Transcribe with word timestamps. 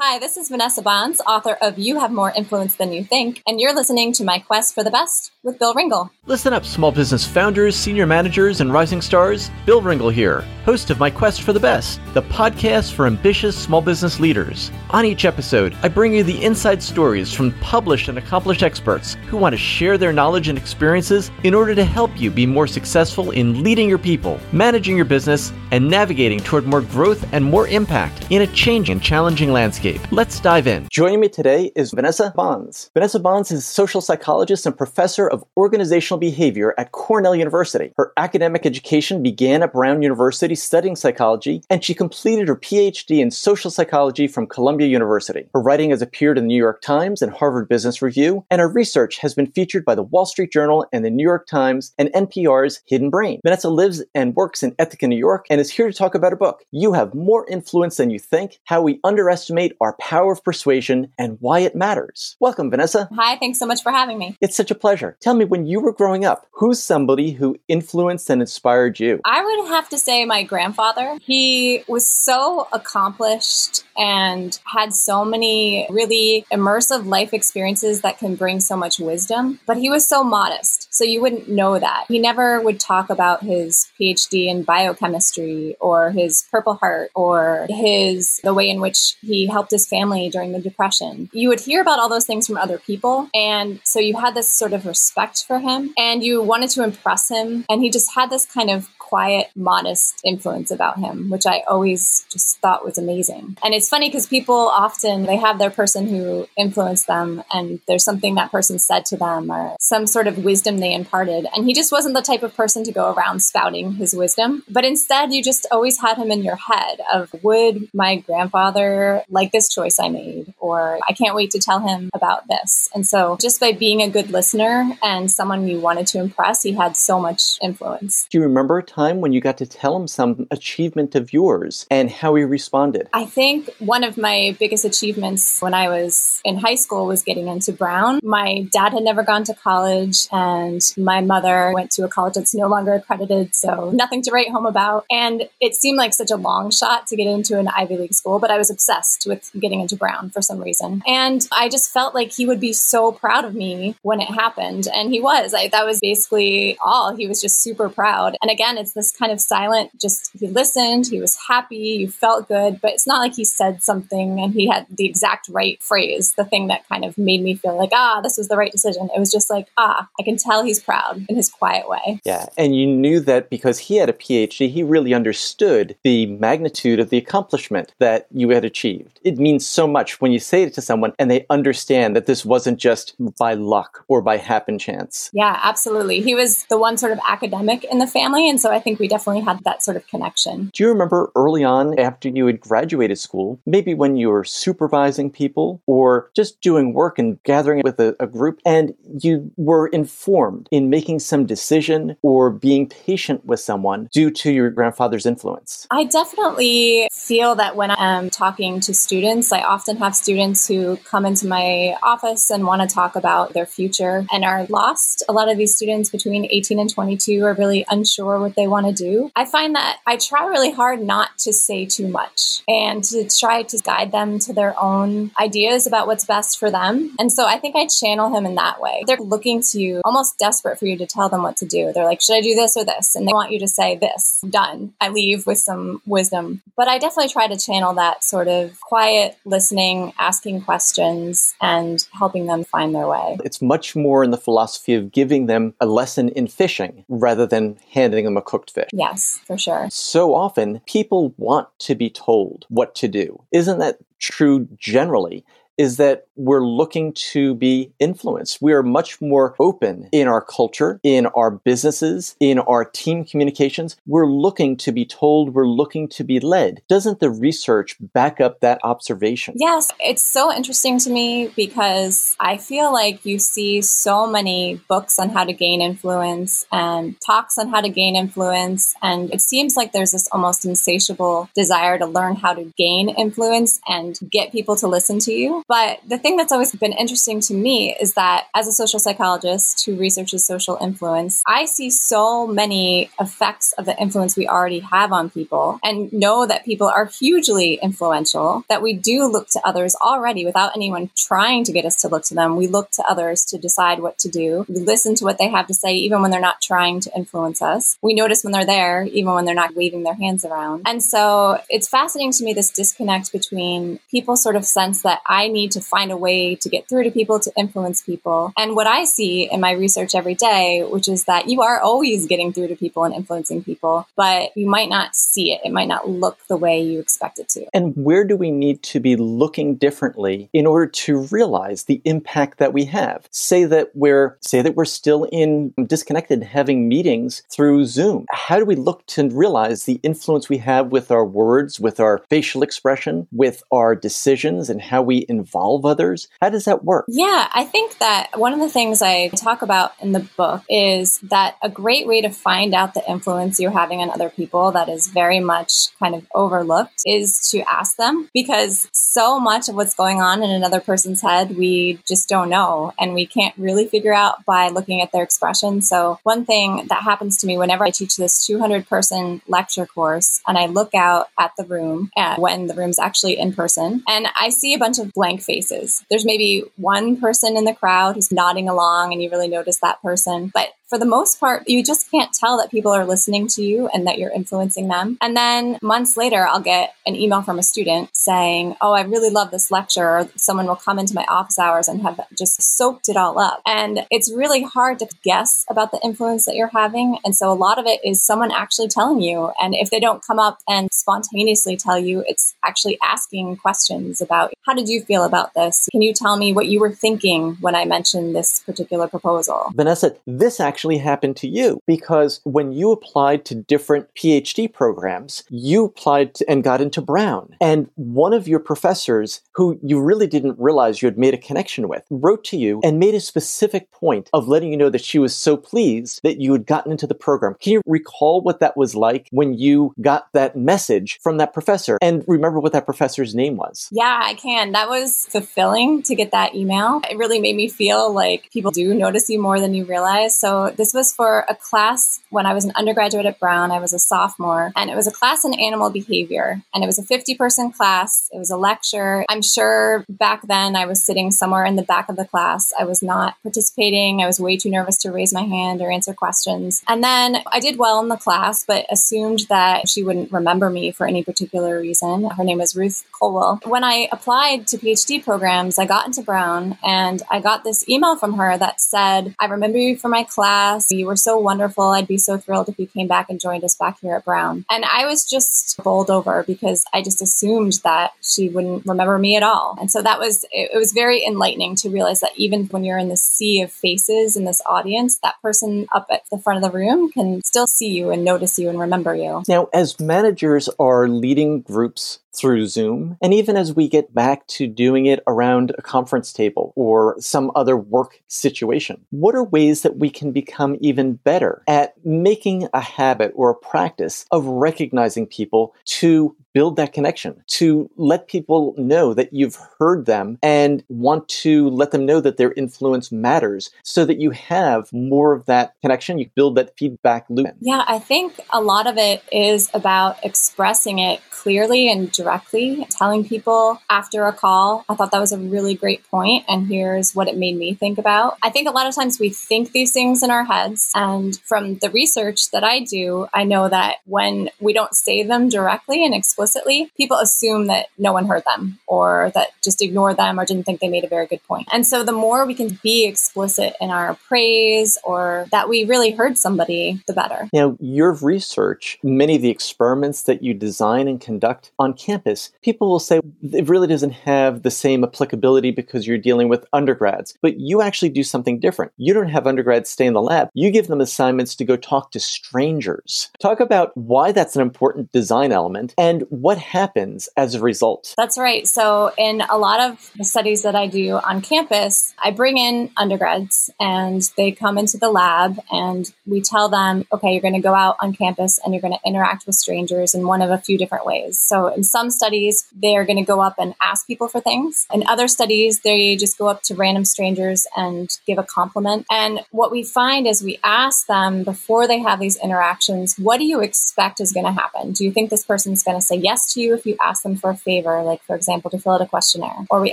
Hi, 0.00 0.20
this 0.20 0.36
is 0.36 0.48
Vanessa 0.48 0.80
Bohns, 0.80 1.18
author 1.26 1.54
of 1.60 1.76
You 1.76 1.98
Have 1.98 2.12
More 2.12 2.30
Influence 2.30 2.76
Than 2.76 2.92
You 2.92 3.02
Think, 3.02 3.42
and 3.48 3.60
you're 3.60 3.74
listening 3.74 4.12
to 4.12 4.22
My 4.22 4.38
Quest 4.38 4.72
for 4.72 4.84
the 4.84 4.92
Best 4.92 5.32
with 5.42 5.58
Bill 5.58 5.74
Ringle. 5.74 6.12
Listen 6.26 6.52
up, 6.52 6.64
small 6.64 6.92
business 6.92 7.26
founders, 7.26 7.74
senior 7.74 8.06
managers, 8.06 8.60
and 8.60 8.72
rising 8.72 9.02
stars. 9.02 9.50
Bill 9.66 9.82
Ringle 9.82 10.10
here, 10.10 10.42
host 10.64 10.90
of 10.90 11.00
My 11.00 11.10
Quest 11.10 11.42
for 11.42 11.52
the 11.52 11.58
Best, 11.58 11.98
the 12.14 12.22
podcast 12.22 12.92
for 12.92 13.06
ambitious 13.06 13.58
small 13.58 13.80
business 13.80 14.20
leaders. 14.20 14.70
On 14.90 15.04
each 15.04 15.24
episode, 15.24 15.76
I 15.82 15.88
bring 15.88 16.14
you 16.14 16.22
the 16.22 16.44
inside 16.44 16.80
stories 16.80 17.32
from 17.32 17.50
published 17.58 18.08
and 18.08 18.18
accomplished 18.18 18.62
experts 18.62 19.14
who 19.26 19.36
want 19.36 19.52
to 19.52 19.58
share 19.58 19.98
their 19.98 20.12
knowledge 20.12 20.46
and 20.46 20.56
experiences 20.56 21.32
in 21.42 21.54
order 21.54 21.74
to 21.74 21.84
help 21.84 22.20
you 22.20 22.30
be 22.30 22.46
more 22.46 22.68
successful 22.68 23.32
in 23.32 23.64
leading 23.64 23.88
your 23.88 23.98
people, 23.98 24.38
managing 24.52 24.94
your 24.94 25.06
business, 25.06 25.52
and 25.72 25.90
navigating 25.90 26.38
toward 26.38 26.66
more 26.66 26.82
growth 26.82 27.26
and 27.32 27.44
more 27.44 27.66
impact 27.66 28.24
in 28.30 28.42
a 28.42 28.46
changing 28.48 28.92
and 28.92 29.02
challenging 29.02 29.52
landscape. 29.52 29.87
Let's 30.10 30.40
dive 30.40 30.66
in. 30.66 30.88
Joining 30.90 31.20
me 31.20 31.28
today 31.28 31.72
is 31.74 31.92
Vanessa 31.92 32.34
Bohns. 32.36 32.90
Vanessa 32.92 33.18
Bohns 33.18 33.50
is 33.52 33.60
a 33.60 33.62
social 33.62 34.00
psychologist 34.00 34.66
and 34.66 34.76
professor 34.76 35.26
of 35.26 35.44
organizational 35.56 36.18
behavior 36.18 36.74
at 36.76 36.92
Cornell 36.92 37.34
University. 37.34 37.92
Her 37.96 38.12
academic 38.16 38.66
education 38.66 39.22
began 39.22 39.62
at 39.62 39.72
Brown 39.72 40.02
University 40.02 40.54
studying 40.54 40.96
psychology, 40.96 41.62
and 41.70 41.82
she 41.82 41.94
completed 41.94 42.48
her 42.48 42.56
PhD 42.56 43.20
in 43.20 43.30
social 43.30 43.70
psychology 43.70 44.28
from 44.28 44.46
Columbia 44.46 44.88
University. 44.88 45.48
Her 45.54 45.60
writing 45.60 45.90
has 45.90 46.02
appeared 46.02 46.36
in 46.36 46.44
the 46.44 46.48
New 46.48 46.56
York 46.56 46.82
Times 46.82 47.22
and 47.22 47.32
Harvard 47.32 47.68
Business 47.68 48.02
Review, 48.02 48.44
and 48.50 48.60
her 48.60 48.68
research 48.68 49.18
has 49.18 49.34
been 49.34 49.46
featured 49.46 49.84
by 49.84 49.94
the 49.94 50.02
Wall 50.02 50.26
Street 50.26 50.52
Journal 50.52 50.84
and 50.92 51.04
the 51.04 51.10
New 51.10 51.22
York 51.22 51.46
Times 51.46 51.94
and 51.98 52.10
NPR's 52.10 52.82
Hidden 52.86 53.10
Brain. 53.10 53.40
Vanessa 53.42 53.70
lives 53.70 54.02
and 54.14 54.34
works 54.34 54.62
in 54.62 54.74
Ithaca, 54.78 55.06
New 55.06 55.16
York, 55.16 55.46
and 55.48 55.60
is 55.60 55.70
here 55.70 55.86
to 55.86 55.96
talk 55.96 56.14
about 56.14 56.32
her 56.32 56.36
book, 56.36 56.64
You 56.72 56.92
Have 56.92 57.14
More 57.14 57.48
Influence 57.48 57.96
Than 57.96 58.10
You 58.10 58.18
Think 58.18 58.58
How 58.64 58.82
We 58.82 59.00
Underestimate 59.04 59.72
Our 59.80 59.94
Power 59.94 60.32
of 60.32 60.44
Persuasion 60.44 61.12
and 61.18 61.38
Why 61.40 61.60
It 61.60 61.74
Matters. 61.74 62.36
Welcome, 62.40 62.70
Vanessa. 62.70 63.08
Hi, 63.14 63.36
thanks 63.36 63.58
so 63.58 63.66
much 63.66 63.82
for 63.82 63.92
having 63.92 64.18
me. 64.18 64.36
It's 64.40 64.56
such 64.56 64.70
a 64.70 64.74
pleasure. 64.74 65.16
Tell 65.20 65.34
me, 65.34 65.44
when 65.44 65.66
you 65.66 65.80
were 65.80 65.92
growing 65.92 66.24
up, 66.24 66.46
who's 66.52 66.82
somebody 66.82 67.32
who 67.32 67.56
influenced 67.68 68.30
and 68.30 68.40
inspired 68.40 69.00
you? 69.00 69.20
I 69.24 69.44
would 69.44 69.68
have 69.68 69.88
to 69.90 69.98
say 69.98 70.24
my 70.24 70.42
grandfather. 70.42 71.18
He 71.22 71.84
was 71.88 72.08
so 72.08 72.68
accomplished 72.72 73.84
and 73.96 74.58
had 74.64 74.94
so 74.94 75.24
many 75.24 75.86
really 75.90 76.46
immersive 76.52 77.06
life 77.06 77.34
experiences 77.34 78.02
that 78.02 78.18
can 78.18 78.36
bring 78.36 78.60
so 78.60 78.76
much 78.76 78.98
wisdom, 78.98 79.58
but 79.66 79.76
he 79.76 79.90
was 79.90 80.06
so 80.06 80.22
modest. 80.22 80.92
So 80.94 81.04
you 81.04 81.20
wouldn't 81.20 81.48
know 81.48 81.78
that. 81.78 82.04
He 82.08 82.18
never 82.18 82.60
would 82.60 82.78
talk 82.78 83.10
about 83.10 83.42
his 83.42 83.90
PhD 84.00 84.48
in 84.48 84.62
biochemistry 84.62 85.76
or 85.80 86.10
his 86.10 86.46
Purple 86.50 86.74
Heart 86.74 87.10
or 87.14 87.66
his 87.68 88.40
the 88.42 88.54
way 88.54 88.68
in 88.68 88.80
which 88.80 89.16
he 89.20 89.46
helped 89.46 89.67
his 89.70 89.86
family 89.86 90.28
during 90.28 90.52
the 90.52 90.60
depression. 90.60 91.28
You 91.32 91.48
would 91.48 91.60
hear 91.60 91.80
about 91.80 91.98
all 91.98 92.08
those 92.08 92.26
things 92.26 92.46
from 92.46 92.56
other 92.56 92.78
people 92.78 93.28
and 93.34 93.80
so 93.84 93.98
you 93.98 94.16
had 94.16 94.34
this 94.34 94.50
sort 94.50 94.72
of 94.72 94.86
respect 94.86 95.44
for 95.46 95.58
him 95.58 95.92
and 95.96 96.22
you 96.22 96.42
wanted 96.42 96.70
to 96.70 96.84
impress 96.84 97.30
him 97.30 97.64
and 97.68 97.82
he 97.82 97.90
just 97.90 98.14
had 98.14 98.30
this 98.30 98.46
kind 98.46 98.70
of 98.70 98.88
quiet, 99.08 99.48
modest 99.56 100.20
influence 100.22 100.70
about 100.70 100.98
him, 100.98 101.30
which 101.30 101.46
I 101.46 101.62
always 101.66 102.26
just 102.30 102.58
thought 102.58 102.84
was 102.84 102.98
amazing. 102.98 103.56
And 103.64 103.72
it's 103.72 103.88
funny 103.88 104.10
because 104.10 104.26
people 104.26 104.54
often 104.54 105.22
they 105.22 105.36
have 105.36 105.58
their 105.58 105.70
person 105.70 106.06
who 106.06 106.46
influenced 106.58 107.06
them 107.06 107.42
and 107.50 107.80
there's 107.88 108.04
something 108.04 108.34
that 108.34 108.52
person 108.52 108.78
said 108.78 109.06
to 109.06 109.16
them 109.16 109.50
or 109.50 109.76
some 109.80 110.06
sort 110.06 110.26
of 110.26 110.44
wisdom 110.44 110.78
they 110.78 110.92
imparted. 110.92 111.46
And 111.56 111.64
he 111.64 111.72
just 111.72 111.90
wasn't 111.90 112.16
the 112.16 112.20
type 112.20 112.42
of 112.42 112.54
person 112.54 112.84
to 112.84 112.92
go 112.92 113.14
around 113.14 113.40
spouting 113.40 113.92
his 113.92 114.14
wisdom. 114.14 114.62
But 114.68 114.84
instead 114.84 115.32
you 115.32 115.42
just 115.42 115.66
always 115.70 115.98
had 115.98 116.18
him 116.18 116.30
in 116.30 116.44
your 116.44 116.56
head 116.56 117.00
of 117.10 117.34
would 117.42 117.88
my 117.94 118.16
grandfather 118.16 119.22
like 119.30 119.52
this 119.52 119.57
choice 119.66 119.98
I 119.98 120.10
made? 120.10 120.52
Or 120.58 120.98
I 121.08 121.14
can't 121.14 121.34
wait 121.34 121.50
to 121.52 121.58
tell 121.58 121.80
him 121.80 122.10
about 122.14 122.46
this. 122.48 122.90
And 122.94 123.06
so 123.06 123.38
just 123.40 123.58
by 123.58 123.72
being 123.72 124.02
a 124.02 124.10
good 124.10 124.30
listener 124.30 124.92
and 125.02 125.30
someone 125.30 125.66
you 125.66 125.80
wanted 125.80 126.06
to 126.08 126.18
impress, 126.18 126.62
he 126.62 126.72
had 126.72 126.96
so 126.96 127.18
much 127.18 127.58
influence. 127.62 128.26
Do 128.30 128.36
you 128.36 128.44
remember 128.44 128.76
a 128.76 128.82
time 128.82 129.20
when 129.20 129.32
you 129.32 129.40
got 129.40 129.56
to 129.58 129.66
tell 129.66 129.96
him 129.96 130.06
some 130.06 130.46
achievement 130.50 131.14
of 131.14 131.32
yours 131.32 131.86
and 131.90 132.10
how 132.10 132.34
he 132.34 132.44
responded? 132.44 133.08
I 133.14 133.24
think 133.24 133.70
one 133.78 134.04
of 134.04 134.18
my 134.18 134.54
biggest 134.60 134.84
achievements 134.84 135.62
when 135.62 135.72
I 135.72 135.88
was 135.88 136.40
in 136.44 136.58
high 136.58 136.74
school 136.74 137.06
was 137.06 137.22
getting 137.22 137.48
into 137.48 137.72
Brown. 137.72 138.20
My 138.22 138.66
dad 138.70 138.92
had 138.92 139.02
never 139.02 139.22
gone 139.22 139.44
to 139.44 139.54
college, 139.54 140.26
and 140.32 140.82
my 140.96 141.20
mother 141.20 141.72
went 141.74 141.90
to 141.92 142.04
a 142.04 142.08
college 142.08 142.34
that's 142.34 142.54
no 142.54 142.68
longer 142.68 142.94
accredited, 142.94 143.54
so 143.54 143.90
nothing 143.90 144.22
to 144.22 144.30
write 144.30 144.50
home 144.50 144.66
about. 144.66 145.04
And 145.10 145.48
it 145.60 145.74
seemed 145.74 145.96
like 145.96 146.12
such 146.12 146.30
a 146.30 146.36
long 146.36 146.70
shot 146.70 147.06
to 147.08 147.16
get 147.16 147.26
into 147.26 147.58
an 147.58 147.68
Ivy 147.68 147.96
League 147.96 148.14
school, 148.14 148.38
but 148.38 148.50
I 148.50 148.58
was 148.58 148.70
obsessed 148.70 149.24
with 149.26 149.47
getting 149.58 149.80
into 149.80 149.96
Brown 149.96 150.30
for 150.30 150.42
some 150.42 150.60
reason. 150.60 151.02
And 151.06 151.46
I 151.52 151.68
just 151.68 151.92
felt 151.92 152.14
like 152.14 152.32
he 152.32 152.46
would 152.46 152.60
be 152.60 152.72
so 152.72 153.12
proud 153.12 153.44
of 153.44 153.54
me 153.54 153.96
when 154.02 154.20
it 154.20 154.28
happened. 154.28 154.88
And 154.92 155.12
he 155.12 155.20
was. 155.20 155.54
I, 155.54 155.68
that 155.68 155.86
was 155.86 156.00
basically 156.00 156.76
all. 156.84 157.14
He 157.14 157.26
was 157.26 157.40
just 157.40 157.62
super 157.62 157.88
proud. 157.88 158.36
And 158.42 158.50
again, 158.50 158.78
it's 158.78 158.92
this 158.92 159.12
kind 159.12 159.32
of 159.32 159.40
silent, 159.40 159.90
just 160.00 160.30
he 160.38 160.46
listened, 160.48 161.06
he 161.06 161.20
was 161.20 161.36
happy, 161.48 161.76
you 161.76 162.10
felt 162.10 162.48
good, 162.48 162.80
but 162.80 162.92
it's 162.92 163.06
not 163.06 163.20
like 163.20 163.34
he 163.34 163.44
said 163.44 163.82
something 163.82 164.40
and 164.40 164.52
he 164.52 164.68
had 164.68 164.86
the 164.90 165.06
exact 165.06 165.48
right 165.48 165.82
phrase, 165.82 166.34
the 166.36 166.44
thing 166.44 166.68
that 166.68 166.88
kind 166.88 167.04
of 167.04 167.16
made 167.18 167.42
me 167.42 167.54
feel 167.54 167.76
like, 167.76 167.90
ah, 167.92 168.20
this 168.22 168.36
was 168.36 168.48
the 168.48 168.56
right 168.56 168.72
decision. 168.72 169.08
It 169.14 169.18
was 169.18 169.30
just 169.30 169.50
like, 169.50 169.68
ah, 169.76 170.08
I 170.18 170.22
can 170.22 170.36
tell 170.36 170.64
he's 170.64 170.80
proud 170.80 171.24
in 171.28 171.36
his 171.36 171.50
quiet 171.50 171.88
way. 171.88 172.20
Yeah. 172.24 172.46
And 172.56 172.76
you 172.76 172.86
knew 172.86 173.20
that 173.20 173.50
because 173.50 173.78
he 173.78 173.96
had 173.96 174.08
a 174.08 174.12
PhD, 174.12 174.70
he 174.70 174.82
really 174.82 175.14
understood 175.14 175.96
the 176.02 176.26
magnitude 176.26 177.00
of 177.00 177.10
the 177.10 177.18
accomplishment 177.18 177.94
that 177.98 178.26
you 178.30 178.50
had 178.50 178.64
achieved. 178.64 179.20
It 179.22 179.37
means 179.38 179.66
so 179.66 179.86
much 179.86 180.20
when 180.20 180.32
you 180.32 180.38
say 180.38 180.62
it 180.62 180.74
to 180.74 180.82
someone 180.82 181.12
and 181.18 181.30
they 181.30 181.46
understand 181.50 182.16
that 182.16 182.26
this 182.26 182.44
wasn't 182.44 182.78
just 182.78 183.14
by 183.38 183.54
luck 183.54 184.04
or 184.08 184.22
by 184.22 184.36
happen 184.36 184.78
chance. 184.78 185.30
Yeah, 185.32 185.58
absolutely. 185.62 186.20
He 186.20 186.34
was 186.34 186.64
the 186.66 186.78
one 186.78 186.96
sort 186.96 187.12
of 187.12 187.20
academic 187.26 187.84
in 187.84 187.98
the 187.98 188.06
family. 188.06 188.48
And 188.48 188.60
so 188.60 188.70
I 188.70 188.80
think 188.80 188.98
we 188.98 189.08
definitely 189.08 189.42
had 189.42 189.62
that 189.64 189.82
sort 189.82 189.96
of 189.96 190.06
connection. 190.06 190.70
Do 190.72 190.82
you 190.82 190.88
remember 190.88 191.30
early 191.34 191.64
on 191.64 191.98
after 191.98 192.28
you 192.28 192.46
had 192.46 192.60
graduated 192.60 193.18
school, 193.18 193.60
maybe 193.66 193.94
when 193.94 194.16
you 194.16 194.28
were 194.28 194.44
supervising 194.44 195.30
people 195.30 195.80
or 195.86 196.30
just 196.34 196.60
doing 196.60 196.92
work 196.92 197.18
and 197.18 197.42
gathering 197.42 197.82
with 197.84 198.00
a, 198.00 198.16
a 198.20 198.26
group, 198.26 198.60
and 198.64 198.94
you 199.20 199.50
were 199.56 199.86
informed 199.88 200.68
in 200.70 200.90
making 200.90 201.18
some 201.20 201.46
decision 201.46 202.16
or 202.22 202.50
being 202.50 202.88
patient 202.88 203.44
with 203.44 203.60
someone 203.60 204.08
due 204.12 204.30
to 204.30 204.52
your 204.52 204.70
grandfather's 204.70 205.26
influence? 205.26 205.86
I 205.90 206.04
definitely 206.04 207.08
feel 207.12 207.54
that 207.56 207.76
when 207.76 207.90
I'm 207.90 208.30
talking 208.30 208.80
to 208.80 208.94
students, 208.94 209.27
I 209.28 209.60
often 209.60 209.98
have 209.98 210.16
students 210.16 210.66
who 210.66 210.96
come 211.04 211.26
into 211.26 211.46
my 211.46 211.94
office 212.02 212.48
and 212.48 212.64
want 212.64 212.80
to 212.80 212.94
talk 212.94 213.14
about 213.14 213.52
their 213.52 213.66
future 213.66 214.24
and 214.32 214.42
are 214.42 214.64
lost. 214.68 215.22
A 215.28 215.34
lot 215.34 215.50
of 215.50 215.58
these 215.58 215.76
students 215.76 216.08
between 216.08 216.48
18 216.50 216.78
and 216.78 216.88
22 216.88 217.44
are 217.44 217.52
really 217.52 217.84
unsure 217.90 218.40
what 218.40 218.56
they 218.56 218.66
want 218.66 218.86
to 218.86 218.92
do. 218.94 219.30
I 219.36 219.44
find 219.44 219.74
that 219.74 219.98
I 220.06 220.16
try 220.16 220.46
really 220.46 220.70
hard 220.70 221.02
not 221.02 221.36
to 221.40 221.52
say 221.52 221.84
too 221.84 222.08
much 222.08 222.62
and 222.66 223.04
to 223.04 223.28
try 223.28 223.64
to 223.64 223.78
guide 223.84 224.12
them 224.12 224.38
to 224.40 224.54
their 224.54 224.74
own 224.80 225.30
ideas 225.38 225.86
about 225.86 226.06
what's 226.06 226.24
best 226.24 226.58
for 226.58 226.70
them. 226.70 227.14
And 227.18 227.30
so 227.30 227.44
I 227.44 227.58
think 227.58 227.76
I 227.76 227.86
channel 227.86 228.34
him 228.34 228.46
in 228.46 228.54
that 228.54 228.80
way. 228.80 229.04
They're 229.06 229.18
looking 229.18 229.60
to 229.72 229.78
you, 229.78 230.00
almost 230.06 230.38
desperate 230.38 230.78
for 230.78 230.86
you 230.86 230.96
to 230.96 231.06
tell 231.06 231.28
them 231.28 231.42
what 231.42 231.58
to 231.58 231.66
do. 231.66 231.92
They're 231.92 232.06
like, 232.06 232.22
should 232.22 232.36
I 232.36 232.40
do 232.40 232.54
this 232.54 232.78
or 232.78 232.86
this? 232.86 233.14
And 233.14 233.28
they 233.28 233.34
want 233.34 233.52
you 233.52 233.58
to 233.58 233.68
say 233.68 233.94
this. 233.94 234.40
Done. 234.48 234.94
I 235.02 235.10
leave 235.10 235.46
with 235.46 235.58
some 235.58 236.00
wisdom. 236.06 236.62
But 236.78 236.88
I 236.88 236.96
definitely 236.96 237.28
try 237.28 237.46
to 237.46 237.58
channel 237.58 237.92
that 237.94 238.24
sort 238.24 238.48
of 238.48 238.80
quiet 238.80 239.07
listening, 239.44 240.12
asking 240.18 240.62
questions, 240.62 241.54
and 241.60 242.06
helping 242.12 242.46
them 242.46 242.64
find 242.64 242.94
their 242.94 243.06
way. 243.06 243.36
It's 243.44 243.62
much 243.62 243.94
more 243.96 244.24
in 244.24 244.30
the 244.30 244.36
philosophy 244.36 244.94
of 244.94 245.12
giving 245.12 245.46
them 245.46 245.74
a 245.80 245.86
lesson 245.86 246.28
in 246.30 246.46
fishing 246.46 247.04
rather 247.08 247.46
than 247.46 247.78
handing 247.92 248.24
them 248.24 248.36
a 248.36 248.42
cooked 248.42 248.70
fish. 248.72 248.88
Yes, 248.92 249.40
for 249.46 249.58
sure. 249.58 249.88
So 249.90 250.34
often 250.34 250.80
people 250.86 251.34
want 251.36 251.68
to 251.80 251.94
be 251.94 252.10
told 252.10 252.66
what 252.68 252.94
to 252.96 253.08
do. 253.08 253.42
Isn't 253.52 253.78
that 253.78 253.98
true 254.18 254.68
generally? 254.76 255.44
Is 255.78 255.96
that 255.96 256.26
we're 256.38 256.64
looking 256.64 257.12
to 257.12 257.54
be 257.54 257.92
influenced. 257.98 258.62
We 258.62 258.72
are 258.72 258.82
much 258.82 259.20
more 259.20 259.54
open 259.58 260.08
in 260.12 260.28
our 260.28 260.40
culture, 260.40 261.00
in 261.02 261.26
our 261.26 261.50
businesses, 261.50 262.36
in 262.40 262.58
our 262.60 262.84
team 262.84 263.24
communications. 263.24 263.96
We're 264.06 264.26
looking 264.26 264.76
to 264.78 264.92
be 264.92 265.04
told, 265.04 265.54
we're 265.54 265.66
looking 265.66 266.08
to 266.10 266.24
be 266.24 266.38
led. 266.40 266.82
Doesn't 266.88 267.20
the 267.20 267.30
research 267.30 267.96
back 268.00 268.40
up 268.40 268.60
that 268.60 268.78
observation? 268.84 269.54
Yes, 269.56 269.90
it's 269.98 270.22
so 270.22 270.54
interesting 270.54 270.98
to 271.00 271.10
me 271.10 271.48
because 271.56 272.36
I 272.38 272.56
feel 272.56 272.92
like 272.92 273.24
you 273.26 273.38
see 273.38 273.82
so 273.82 274.26
many 274.26 274.80
books 274.88 275.18
on 275.18 275.30
how 275.30 275.44
to 275.44 275.52
gain 275.52 275.82
influence 275.82 276.66
and 276.70 277.16
talks 277.20 277.58
on 277.58 277.68
how 277.68 277.80
to 277.80 277.88
gain 277.88 278.14
influence. 278.14 278.94
And 279.02 279.32
it 279.34 279.40
seems 279.40 279.76
like 279.76 279.92
there's 279.92 280.12
this 280.12 280.28
almost 280.30 280.64
insatiable 280.64 281.50
desire 281.54 281.98
to 281.98 282.06
learn 282.06 282.36
how 282.36 282.54
to 282.54 282.72
gain 282.76 283.08
influence 283.08 283.80
and 283.88 284.18
get 284.30 284.52
people 284.52 284.76
to 284.76 284.86
listen 284.86 285.18
to 285.20 285.32
you. 285.32 285.62
But 285.68 286.00
the 286.08 286.16
thing 286.16 286.36
that's 286.36 286.50
always 286.50 286.74
been 286.74 286.94
interesting 286.94 287.40
to 287.42 287.54
me 287.54 287.94
is 288.00 288.14
that 288.14 288.46
as 288.54 288.66
a 288.66 288.72
social 288.72 288.98
psychologist 288.98 289.84
who 289.84 289.96
researches 289.96 290.46
social 290.46 290.78
influence, 290.80 291.42
I 291.46 291.66
see 291.66 291.90
so 291.90 292.46
many 292.46 293.10
effects 293.20 293.72
of 293.72 293.84
the 293.84 293.96
influence 294.00 294.34
we 294.34 294.48
already 294.48 294.78
have 294.78 295.12
on 295.12 295.28
people 295.28 295.78
and 295.84 296.10
know 296.10 296.46
that 296.46 296.64
people 296.64 296.88
are 296.88 297.04
hugely 297.04 297.74
influential, 297.74 298.64
that 298.70 298.80
we 298.80 298.94
do 298.94 299.26
look 299.26 299.50
to 299.50 299.60
others 299.62 299.94
already 299.96 300.46
without 300.46 300.74
anyone 300.74 301.10
trying 301.14 301.64
to 301.64 301.72
get 301.72 301.84
us 301.84 301.96
to 301.96 302.08
look 302.08 302.24
to 302.24 302.34
them. 302.34 302.56
We 302.56 302.66
look 302.66 302.90
to 302.92 303.04
others 303.08 303.44
to 303.46 303.58
decide 303.58 304.00
what 304.00 304.18
to 304.20 304.28
do. 304.30 304.64
We 304.68 304.80
listen 304.80 305.14
to 305.16 305.24
what 305.24 305.36
they 305.36 305.48
have 305.48 305.66
to 305.66 305.74
say, 305.74 305.92
even 305.96 306.22
when 306.22 306.30
they're 306.30 306.40
not 306.40 306.62
trying 306.62 307.00
to 307.00 307.14
influence 307.14 307.60
us. 307.60 307.98
We 308.00 308.14
notice 308.14 308.42
when 308.42 308.52
they're 308.52 308.64
there, 308.64 309.02
even 309.04 309.34
when 309.34 309.44
they're 309.44 309.54
not 309.54 309.74
waving 309.74 310.02
their 310.02 310.14
hands 310.14 310.46
around. 310.46 310.84
And 310.86 311.02
so 311.02 311.60
it's 311.68 311.88
fascinating 311.88 312.32
to 312.32 312.44
me 312.44 312.54
this 312.54 312.70
disconnect 312.70 313.32
between 313.32 314.00
people 314.10 314.36
sort 314.36 314.56
of 314.56 314.64
sense 314.64 315.02
that 315.02 315.20
I 315.26 315.48
need 315.48 315.57
to 315.66 315.80
find 315.80 316.12
a 316.12 316.16
way 316.16 316.54
to 316.54 316.68
get 316.68 316.88
through 316.88 317.04
to 317.04 317.10
people, 317.10 317.40
to 317.40 317.50
influence 317.56 318.02
people. 318.02 318.52
And 318.56 318.76
what 318.76 318.86
I 318.86 319.04
see 319.04 319.50
in 319.50 319.60
my 319.60 319.72
research 319.72 320.14
every 320.14 320.34
day, 320.34 320.84
which 320.88 321.08
is 321.08 321.24
that 321.24 321.48
you 321.48 321.62
are 321.62 321.80
always 321.80 322.26
getting 322.26 322.52
through 322.52 322.68
to 322.68 322.76
people 322.76 323.04
and 323.04 323.14
influencing 323.14 323.64
people, 323.64 324.06
but 324.14 324.56
you 324.56 324.68
might 324.68 324.88
not 324.88 325.16
see 325.16 325.52
it. 325.52 325.60
It 325.64 325.72
might 325.72 325.88
not 325.88 326.08
look 326.08 326.38
the 326.46 326.56
way 326.56 326.80
you 326.80 327.00
expect 327.00 327.38
it 327.38 327.48
to. 327.50 327.66
And 327.74 327.94
where 327.96 328.24
do 328.24 328.36
we 328.36 328.50
need 328.50 328.82
to 328.84 329.00
be 329.00 329.16
looking 329.16 329.76
differently 329.76 330.50
in 330.52 330.66
order 330.66 330.86
to 330.86 331.26
realize 331.32 331.84
the 331.84 332.00
impact 332.04 332.58
that 332.58 332.72
we 332.72 332.84
have? 332.84 333.26
Say 333.30 333.64
that 333.64 333.90
we're 333.94 334.36
say 334.40 334.62
that 334.62 334.76
we're 334.76 334.84
still 334.84 335.24
in 335.24 335.74
um, 335.78 335.86
disconnected 335.86 336.42
having 336.42 336.88
meetings 336.88 337.42
through 337.50 337.86
Zoom. 337.86 338.26
How 338.30 338.58
do 338.58 338.64
we 338.64 338.76
look 338.76 339.04
to 339.06 339.28
realize 339.30 339.84
the 339.84 340.00
influence 340.02 340.48
we 340.48 340.58
have 340.58 340.92
with 340.92 341.10
our 341.10 341.24
words, 341.24 341.80
with 341.80 342.00
our 342.00 342.18
facial 342.28 342.62
expression, 342.62 343.26
with 343.32 343.62
our 343.72 343.94
decisions 343.94 344.70
and 344.70 344.80
how 344.80 345.02
we 345.02 345.24
involve 345.28 345.47
others? 345.54 346.28
How 346.40 346.50
does 346.50 346.64
that 346.64 346.84
work? 346.84 347.06
Yeah, 347.08 347.48
I 347.52 347.64
think 347.64 347.98
that 347.98 348.30
one 348.38 348.52
of 348.52 348.60
the 348.60 348.68
things 348.68 349.02
I 349.02 349.28
talk 349.28 349.62
about 349.62 349.92
in 350.00 350.12
the 350.12 350.26
book 350.36 350.62
is 350.68 351.18
that 351.20 351.56
a 351.62 351.68
great 351.68 352.06
way 352.06 352.20
to 352.20 352.30
find 352.30 352.74
out 352.74 352.94
the 352.94 353.08
influence 353.08 353.60
you're 353.60 353.70
having 353.70 354.00
on 354.00 354.10
other 354.10 354.30
people 354.30 354.72
that 354.72 354.88
is 354.88 355.08
very 355.08 355.40
much 355.40 355.88
kind 355.98 356.14
of 356.14 356.26
overlooked 356.34 357.02
is 357.06 357.50
to 357.50 357.60
ask 357.70 357.96
them 357.96 358.28
because 358.32 358.88
so 358.92 359.38
much 359.38 359.68
of 359.68 359.74
what's 359.74 359.94
going 359.94 360.20
on 360.20 360.42
in 360.42 360.50
another 360.50 360.80
person's 360.80 361.22
head 361.22 361.56
we 361.56 362.00
just 362.06 362.28
don't 362.28 362.48
know 362.48 362.92
and 362.98 363.14
we 363.14 363.26
can't 363.26 363.56
really 363.58 363.86
figure 363.86 364.14
out 364.14 364.44
by 364.44 364.68
looking 364.68 365.00
at 365.00 365.12
their 365.12 365.22
expression. 365.22 365.82
So 365.82 366.18
one 366.22 366.44
thing 366.44 366.86
that 366.88 367.02
happens 367.02 367.36
to 367.38 367.46
me 367.46 367.58
whenever 367.58 367.84
I 367.84 367.90
teach 367.90 368.16
this 368.16 368.46
200 368.46 368.88
person 368.88 369.42
lecture 369.46 369.86
course 369.86 370.40
and 370.46 370.56
I 370.58 370.66
look 370.66 370.94
out 370.94 371.28
at 371.38 371.52
the 371.56 371.64
room 371.64 372.10
at 372.16 372.38
when 372.38 372.66
the 372.66 372.74
room's 372.74 372.98
actually 372.98 373.38
in 373.38 373.52
person 373.52 374.02
and 374.08 374.28
I 374.38 374.50
see 374.50 374.74
a 374.74 374.78
bunch 374.78 374.98
of 374.98 375.12
blank 375.12 375.27
faces. 375.36 376.04
There's 376.08 376.24
maybe 376.24 376.64
one 376.76 377.20
person 377.20 377.56
in 377.56 377.64
the 377.64 377.74
crowd 377.74 378.14
who's 378.14 378.32
nodding 378.32 378.68
along 378.68 379.12
and 379.12 379.22
you 379.22 379.30
really 379.30 379.48
notice 379.48 379.80
that 379.80 380.00
person, 380.00 380.50
but 380.54 380.68
for 380.88 380.98
the 380.98 381.06
most 381.06 381.38
part, 381.38 381.68
you 381.68 381.84
just 381.84 382.10
can't 382.10 382.32
tell 382.32 382.58
that 382.58 382.70
people 382.70 382.92
are 382.92 383.04
listening 383.04 383.46
to 383.48 383.62
you 383.62 383.88
and 383.88 384.06
that 384.06 384.18
you're 384.18 384.30
influencing 384.30 384.88
them. 384.88 385.18
And 385.20 385.36
then 385.36 385.78
months 385.82 386.16
later, 386.16 386.46
I'll 386.46 386.60
get 386.60 386.94
an 387.06 387.14
email 387.14 387.42
from 387.42 387.58
a 387.58 387.62
student 387.62 388.10
saying, 388.14 388.76
Oh, 388.80 388.92
I 388.92 389.02
really 389.02 389.30
love 389.30 389.50
this 389.50 389.70
lecture. 389.70 390.04
Or 390.04 390.28
someone 390.36 390.66
will 390.66 390.76
come 390.76 390.98
into 390.98 391.14
my 391.14 391.26
office 391.28 391.58
hours 391.58 391.88
and 391.88 392.00
have 392.02 392.20
just 392.36 392.62
soaked 392.62 393.08
it 393.08 393.16
all 393.16 393.38
up. 393.38 393.60
And 393.66 394.06
it's 394.10 394.32
really 394.32 394.62
hard 394.62 394.98
to 395.00 395.08
guess 395.22 395.66
about 395.68 395.92
the 395.92 396.00
influence 396.02 396.46
that 396.46 396.54
you're 396.54 396.68
having. 396.68 397.18
And 397.24 397.34
so 397.34 397.52
a 397.52 397.54
lot 397.54 397.78
of 397.78 397.86
it 397.86 398.00
is 398.04 398.24
someone 398.24 398.50
actually 398.50 398.88
telling 398.88 399.20
you. 399.20 399.52
And 399.60 399.74
if 399.74 399.90
they 399.90 400.00
don't 400.00 400.24
come 400.24 400.38
up 400.38 400.60
and 400.66 400.88
spontaneously 400.92 401.76
tell 401.76 401.98
you, 401.98 402.24
it's 402.26 402.54
actually 402.64 402.98
asking 403.02 403.56
questions 403.58 404.22
about 404.22 404.52
how 404.64 404.74
did 404.74 404.88
you 404.88 405.02
feel 405.02 405.24
about 405.24 405.52
this? 405.54 405.88
Can 405.92 406.02
you 406.02 406.14
tell 406.14 406.36
me 406.36 406.52
what 406.52 406.66
you 406.66 406.80
were 406.80 406.92
thinking 406.92 407.56
when 407.60 407.74
I 407.74 407.84
mentioned 407.84 408.34
this 408.34 408.60
particular 408.60 409.06
proposal? 409.06 409.70
Vanessa, 409.74 410.14
this 410.26 410.60
actually 410.60 410.77
actually 410.78 410.98
happened 410.98 411.36
to 411.36 411.48
you 411.48 411.82
because 411.88 412.40
when 412.44 412.70
you 412.70 412.92
applied 412.92 413.44
to 413.44 413.52
different 413.52 414.06
PhD 414.14 414.72
programs, 414.72 415.42
you 415.50 415.86
applied 415.86 416.36
to, 416.36 416.48
and 416.48 416.62
got 416.62 416.80
into 416.80 417.00
Brown. 417.00 417.56
And 417.60 417.90
one 417.96 418.32
of 418.32 418.46
your 418.46 418.60
professors, 418.60 419.40
who 419.54 419.76
you 419.82 420.00
really 420.00 420.28
didn't 420.28 420.56
realize 420.56 421.02
you 421.02 421.06
had 421.06 421.18
made 421.18 421.34
a 421.34 421.38
connection 421.38 421.88
with, 421.88 422.04
wrote 422.10 422.44
to 422.44 422.56
you 422.56 422.80
and 422.84 423.00
made 423.00 423.16
a 423.16 423.20
specific 423.20 423.90
point 423.90 424.30
of 424.32 424.46
letting 424.46 424.70
you 424.70 424.76
know 424.76 424.88
that 424.88 425.02
she 425.02 425.18
was 425.18 425.34
so 425.34 425.56
pleased 425.56 426.20
that 426.22 426.40
you 426.40 426.52
had 426.52 426.64
gotten 426.64 426.92
into 426.92 427.08
the 427.08 427.14
program. 427.14 427.56
Can 427.60 427.72
you 427.72 427.82
recall 427.84 428.40
what 428.40 428.60
that 428.60 428.76
was 428.76 428.94
like 428.94 429.26
when 429.32 429.54
you 429.54 429.92
got 430.00 430.28
that 430.32 430.54
message 430.54 431.18
from 431.20 431.38
that 431.38 431.52
professor 431.52 431.98
and 432.00 432.22
remember 432.28 432.60
what 432.60 432.72
that 432.72 432.84
professor's 432.84 433.34
name 433.34 433.56
was? 433.56 433.88
Yeah, 433.90 434.20
I 434.22 434.34
can. 434.34 434.70
That 434.70 434.88
was 434.88 435.26
fulfilling 435.28 436.04
to 436.04 436.14
get 436.14 436.30
that 436.30 436.54
email. 436.54 437.00
It 437.10 437.18
really 437.18 437.40
made 437.40 437.56
me 437.56 437.68
feel 437.68 438.12
like 438.12 438.48
people 438.52 438.70
do 438.70 438.94
notice 438.94 439.28
you 439.28 439.42
more 439.42 439.58
than 439.58 439.74
you 439.74 439.84
realize. 439.84 440.38
So 440.38 440.67
this 440.70 440.94
was 440.94 441.12
for 441.12 441.44
a 441.48 441.54
class 441.54 442.20
when 442.30 442.46
I 442.46 442.54
was 442.54 442.64
an 442.64 442.72
undergraduate 442.76 443.26
at 443.26 443.40
Brown. 443.40 443.70
I 443.70 443.80
was 443.80 443.92
a 443.92 443.98
sophomore, 443.98 444.72
and 444.76 444.90
it 444.90 444.96
was 444.96 445.06
a 445.06 445.12
class 445.12 445.44
in 445.44 445.54
animal 445.54 445.90
behavior. 445.90 446.62
And 446.74 446.84
it 446.84 446.86
was 446.86 446.98
a 446.98 447.02
50 447.02 447.34
person 447.36 447.72
class. 447.72 448.28
It 448.32 448.38
was 448.38 448.50
a 448.50 448.56
lecture. 448.56 449.24
I'm 449.28 449.42
sure 449.42 450.04
back 450.08 450.46
then 450.46 450.76
I 450.76 450.86
was 450.86 451.04
sitting 451.04 451.30
somewhere 451.30 451.64
in 451.64 451.76
the 451.76 451.82
back 451.82 452.08
of 452.08 452.16
the 452.16 452.24
class. 452.24 452.72
I 452.78 452.84
was 452.84 453.02
not 453.02 453.34
participating. 453.42 454.22
I 454.22 454.26
was 454.26 454.40
way 454.40 454.56
too 454.56 454.70
nervous 454.70 454.96
to 454.98 455.12
raise 455.12 455.32
my 455.32 455.42
hand 455.42 455.80
or 455.80 455.90
answer 455.90 456.14
questions. 456.14 456.82
And 456.88 457.02
then 457.02 457.38
I 457.52 457.60
did 457.60 457.78
well 457.78 458.00
in 458.00 458.08
the 458.08 458.16
class, 458.16 458.64
but 458.64 458.86
assumed 458.90 459.46
that 459.48 459.88
she 459.88 460.02
wouldn't 460.02 460.32
remember 460.32 460.70
me 460.70 460.90
for 460.90 461.06
any 461.06 461.22
particular 461.22 461.80
reason. 461.80 462.28
Her 462.30 462.44
name 462.44 462.60
is 462.60 462.76
Ruth 462.76 463.04
Colwell. 463.12 463.60
When 463.64 463.84
I 463.84 464.08
applied 464.12 464.66
to 464.68 464.78
PhD 464.78 465.22
programs, 465.22 465.78
I 465.78 465.86
got 465.86 466.06
into 466.06 466.22
Brown 466.22 466.78
and 466.84 467.22
I 467.30 467.40
got 467.40 467.64
this 467.64 467.88
email 467.88 468.16
from 468.16 468.34
her 468.34 468.56
that 468.58 468.80
said, 468.80 469.34
I 469.38 469.46
remember 469.46 469.78
you 469.78 469.96
from 469.96 470.10
my 470.10 470.24
class 470.24 470.57
You 470.90 471.06
were 471.06 471.16
so 471.16 471.38
wonderful. 471.38 471.84
I'd 471.84 472.08
be 472.08 472.18
so 472.18 472.38
thrilled 472.38 472.68
if 472.68 472.78
you 472.78 472.86
came 472.86 473.08
back 473.08 473.28
and 473.28 473.40
joined 473.40 473.64
us 473.64 473.76
back 473.76 474.00
here 474.00 474.16
at 474.16 474.24
Brown. 474.24 474.64
And 474.70 474.84
I 474.84 475.06
was 475.06 475.24
just 475.24 475.80
bowled 475.82 476.10
over 476.10 476.42
because 476.42 476.84
I 476.92 477.02
just 477.02 477.22
assumed 477.22 477.80
that 477.84 478.12
she 478.22 478.48
wouldn't 478.48 478.86
remember 478.86 479.18
me 479.18 479.36
at 479.36 479.42
all. 479.42 479.76
And 479.80 479.90
so 479.90 480.02
that 480.02 480.18
was, 480.18 480.44
it, 480.50 480.76
was 480.76 480.92
very 480.92 481.24
enlightening 481.24 481.76
to 481.76 481.90
realize 481.90 482.20
that 482.20 482.32
even 482.36 482.66
when 482.66 482.84
you're 482.84 482.98
in 482.98 483.08
the 483.08 483.16
sea 483.16 483.62
of 483.62 483.72
faces 483.72 484.36
in 484.36 484.44
this 484.44 484.62
audience, 484.66 485.18
that 485.22 485.40
person 485.42 485.86
up 485.94 486.06
at 486.10 486.22
the 486.30 486.38
front 486.38 486.64
of 486.64 486.70
the 486.70 486.76
room 486.76 487.10
can 487.10 487.42
still 487.42 487.66
see 487.66 487.88
you 487.88 488.10
and 488.10 488.24
notice 488.24 488.58
you 488.58 488.68
and 488.68 488.78
remember 488.78 489.14
you. 489.14 489.42
Now, 489.48 489.68
as 489.72 490.00
managers 490.00 490.68
are 490.78 491.08
leading 491.08 491.60
groups 491.60 492.20
through 492.36 492.66
Zoom. 492.66 493.16
And 493.22 493.34
even 493.34 493.56
as 493.56 493.74
we 493.74 493.88
get 493.88 494.14
back 494.14 494.46
to 494.48 494.66
doing 494.66 495.06
it 495.06 495.22
around 495.26 495.72
a 495.78 495.82
conference 495.82 496.32
table 496.32 496.72
or 496.76 497.16
some 497.18 497.50
other 497.54 497.76
work 497.76 498.22
situation, 498.28 499.04
what 499.10 499.34
are 499.34 499.44
ways 499.44 499.82
that 499.82 499.96
we 499.96 500.10
can 500.10 500.32
become 500.32 500.76
even 500.80 501.14
better 501.14 501.62
at 501.66 501.94
making 502.04 502.68
a 502.72 502.80
habit 502.80 503.32
or 503.34 503.50
a 503.50 503.54
practice 503.54 504.26
of 504.30 504.44
recognizing 504.46 505.26
people 505.26 505.74
to 505.84 506.36
build 506.58 506.74
that 506.74 506.92
connection, 506.92 507.40
to 507.46 507.88
let 507.96 508.26
people 508.26 508.74
know 508.76 509.14
that 509.14 509.32
you've 509.32 509.56
heard 509.78 510.06
them 510.06 510.36
and 510.42 510.82
want 510.88 511.28
to 511.28 511.68
let 511.68 511.92
them 511.92 512.04
know 512.04 512.20
that 512.20 512.36
their 512.36 512.50
influence 512.54 513.12
matters 513.12 513.70
so 513.84 514.04
that 514.04 514.18
you 514.18 514.32
have 514.32 514.92
more 514.92 515.32
of 515.32 515.46
that 515.46 515.74
connection. 515.82 516.18
You 516.18 516.28
build 516.34 516.56
that 516.56 516.76
feedback 516.76 517.26
loop. 517.28 517.54
Yeah, 517.60 517.84
I 517.86 518.00
think 518.00 518.40
a 518.50 518.60
lot 518.60 518.88
of 518.88 518.98
it 518.98 519.22
is 519.30 519.70
about 519.72 520.18
expressing 520.24 520.98
it 520.98 521.20
clearly 521.30 521.88
and 521.88 522.10
directly, 522.10 522.84
telling 522.90 523.24
people 523.24 523.80
after 523.88 524.24
a 524.24 524.32
call. 524.32 524.84
I 524.88 524.96
thought 524.96 525.12
that 525.12 525.20
was 525.20 525.30
a 525.30 525.38
really 525.38 525.76
great 525.76 526.02
point, 526.10 526.44
and 526.48 526.66
here's 526.66 527.14
what 527.14 527.28
it 527.28 527.36
made 527.36 527.56
me 527.56 527.74
think 527.74 527.98
about. 527.98 528.36
I 528.42 528.50
think 528.50 528.66
a 528.66 528.72
lot 528.72 528.88
of 528.88 528.96
times 528.96 529.20
we 529.20 529.30
think 529.30 529.70
these 529.70 529.92
things 529.92 530.24
in 530.24 530.32
our 530.32 530.44
heads, 530.44 530.90
and 530.96 531.38
from 531.44 531.78
the 531.78 531.90
research 531.90 532.50
that 532.50 532.64
I 532.64 532.80
do, 532.80 533.28
I 533.32 533.44
know 533.44 533.68
that 533.68 533.98
when 534.06 534.50
we 534.58 534.72
don't 534.72 534.92
say 534.92 535.22
them 535.22 535.48
directly 535.48 536.04
and 536.04 536.12
explicitly, 536.12 536.47
explicitly, 536.48 536.90
people 536.96 537.18
assume 537.18 537.66
that 537.66 537.86
no 537.98 538.12
one 538.12 538.26
heard 538.26 538.42
them 538.44 538.78
or 538.86 539.30
that 539.34 539.48
just 539.62 539.82
ignore 539.82 540.14
them 540.14 540.40
or 540.40 540.46
didn't 540.46 540.64
think 540.64 540.80
they 540.80 540.88
made 540.88 541.04
a 541.04 541.08
very 541.08 541.26
good 541.26 541.42
point. 541.44 541.68
And 541.70 541.86
so 541.86 542.02
the 542.02 542.12
more 542.12 542.46
we 542.46 542.54
can 542.54 542.78
be 542.82 543.06
explicit 543.06 543.74
in 543.80 543.90
our 543.90 544.14
praise 544.28 544.96
or 545.04 545.46
that 545.52 545.68
we 545.68 545.84
really 545.84 546.12
heard 546.12 546.38
somebody, 546.38 547.02
the 547.06 547.12
better. 547.12 547.48
Now, 547.52 547.76
your 547.80 548.14
research, 548.14 548.98
many 549.02 549.36
of 549.36 549.42
the 549.42 549.50
experiments 549.50 550.22
that 550.22 550.42
you 550.42 550.54
design 550.54 551.06
and 551.06 551.20
conduct 551.20 551.70
on 551.78 551.92
campus, 551.92 552.50
people 552.62 552.88
will 552.88 552.98
say 552.98 553.20
it 553.42 553.68
really 553.68 553.86
doesn't 553.86 554.12
have 554.12 554.62
the 554.62 554.70
same 554.70 555.04
applicability 555.04 555.70
because 555.70 556.06
you're 556.06 556.18
dealing 556.18 556.48
with 556.48 556.66
undergrads. 556.72 557.36
But 557.42 557.58
you 557.58 557.82
actually 557.82 558.08
do 558.08 558.22
something 558.22 558.58
different. 558.58 558.92
You 558.96 559.12
don't 559.12 559.28
have 559.28 559.46
undergrads 559.46 559.90
stay 559.90 560.06
in 560.06 560.14
the 560.14 560.22
lab. 560.22 560.48
You 560.54 560.70
give 560.70 560.86
them 560.86 561.00
assignments 561.00 561.54
to 561.56 561.64
go 561.64 561.76
talk 561.76 562.10
to 562.12 562.20
strangers. 562.20 563.30
Talk 563.40 563.60
about 563.60 563.94
why 563.96 564.32
that's 564.32 564.56
an 564.56 564.62
important 564.62 565.12
design 565.12 565.52
element 565.52 565.94
and 565.98 566.24
what 566.30 566.58
happens 566.58 567.28
as 567.36 567.54
a 567.54 567.60
result? 567.60 568.14
That's 568.16 568.38
right. 568.38 568.66
So, 568.66 569.12
in 569.16 569.42
a 569.48 569.58
lot 569.58 569.80
of 569.80 570.10
the 570.16 570.24
studies 570.24 570.62
that 570.62 570.74
I 570.74 570.86
do 570.86 571.16
on 571.16 571.40
campus, 571.40 572.14
I 572.22 572.30
bring 572.30 572.58
in 572.58 572.90
undergrads 572.96 573.70
and 573.80 574.22
they 574.36 574.52
come 574.52 574.78
into 574.78 574.98
the 574.98 575.10
lab 575.10 575.58
and 575.70 576.10
we 576.26 576.40
tell 576.40 576.68
them, 576.68 577.06
okay, 577.12 577.32
you're 577.32 577.40
going 577.40 577.54
to 577.54 577.60
go 577.60 577.74
out 577.74 577.96
on 578.00 578.12
campus 578.14 578.58
and 578.62 578.74
you're 578.74 578.80
going 578.80 578.94
to 578.94 579.08
interact 579.08 579.46
with 579.46 579.56
strangers 579.56 580.14
in 580.14 580.26
one 580.26 580.42
of 580.42 580.50
a 580.50 580.58
few 580.58 580.78
different 580.78 581.06
ways. 581.06 581.38
So, 581.38 581.68
in 581.68 581.84
some 581.84 582.10
studies, 582.10 582.66
they're 582.74 583.04
going 583.04 583.18
to 583.18 583.24
go 583.24 583.40
up 583.40 583.54
and 583.58 583.74
ask 583.80 584.06
people 584.06 584.28
for 584.28 584.40
things. 584.40 584.86
In 584.92 585.06
other 585.06 585.28
studies, 585.28 585.80
they 585.80 586.16
just 586.16 586.38
go 586.38 586.48
up 586.48 586.62
to 586.64 586.74
random 586.74 587.04
strangers 587.04 587.66
and 587.76 588.10
give 588.26 588.38
a 588.38 588.44
compliment. 588.44 589.06
And 589.10 589.40
what 589.50 589.70
we 589.70 589.82
find 589.82 590.26
is 590.26 590.42
we 590.42 590.58
ask 590.62 591.06
them 591.06 591.44
before 591.44 591.86
they 591.86 592.00
have 592.00 592.20
these 592.20 592.36
interactions, 592.36 593.16
what 593.16 593.38
do 593.38 593.44
you 593.44 593.60
expect 593.60 594.20
is 594.20 594.32
going 594.32 594.46
to 594.46 594.52
happen? 594.52 594.92
Do 594.92 595.04
you 595.04 595.12
think 595.12 595.30
this 595.30 595.44
person's 595.44 595.82
going 595.82 595.96
to 595.96 596.04
say 596.04 596.17
yes 596.18 596.52
to 596.54 596.60
you 596.60 596.74
if 596.74 596.86
you 596.86 596.96
ask 597.02 597.22
them 597.22 597.36
for 597.36 597.50
a 597.50 597.56
favor, 597.56 598.02
like, 598.02 598.22
for 598.24 598.36
example, 598.36 598.70
to 598.70 598.78
fill 598.78 598.92
out 598.92 599.02
a 599.02 599.06
questionnaire? 599.06 599.66
Or 599.70 599.80
we 599.80 599.92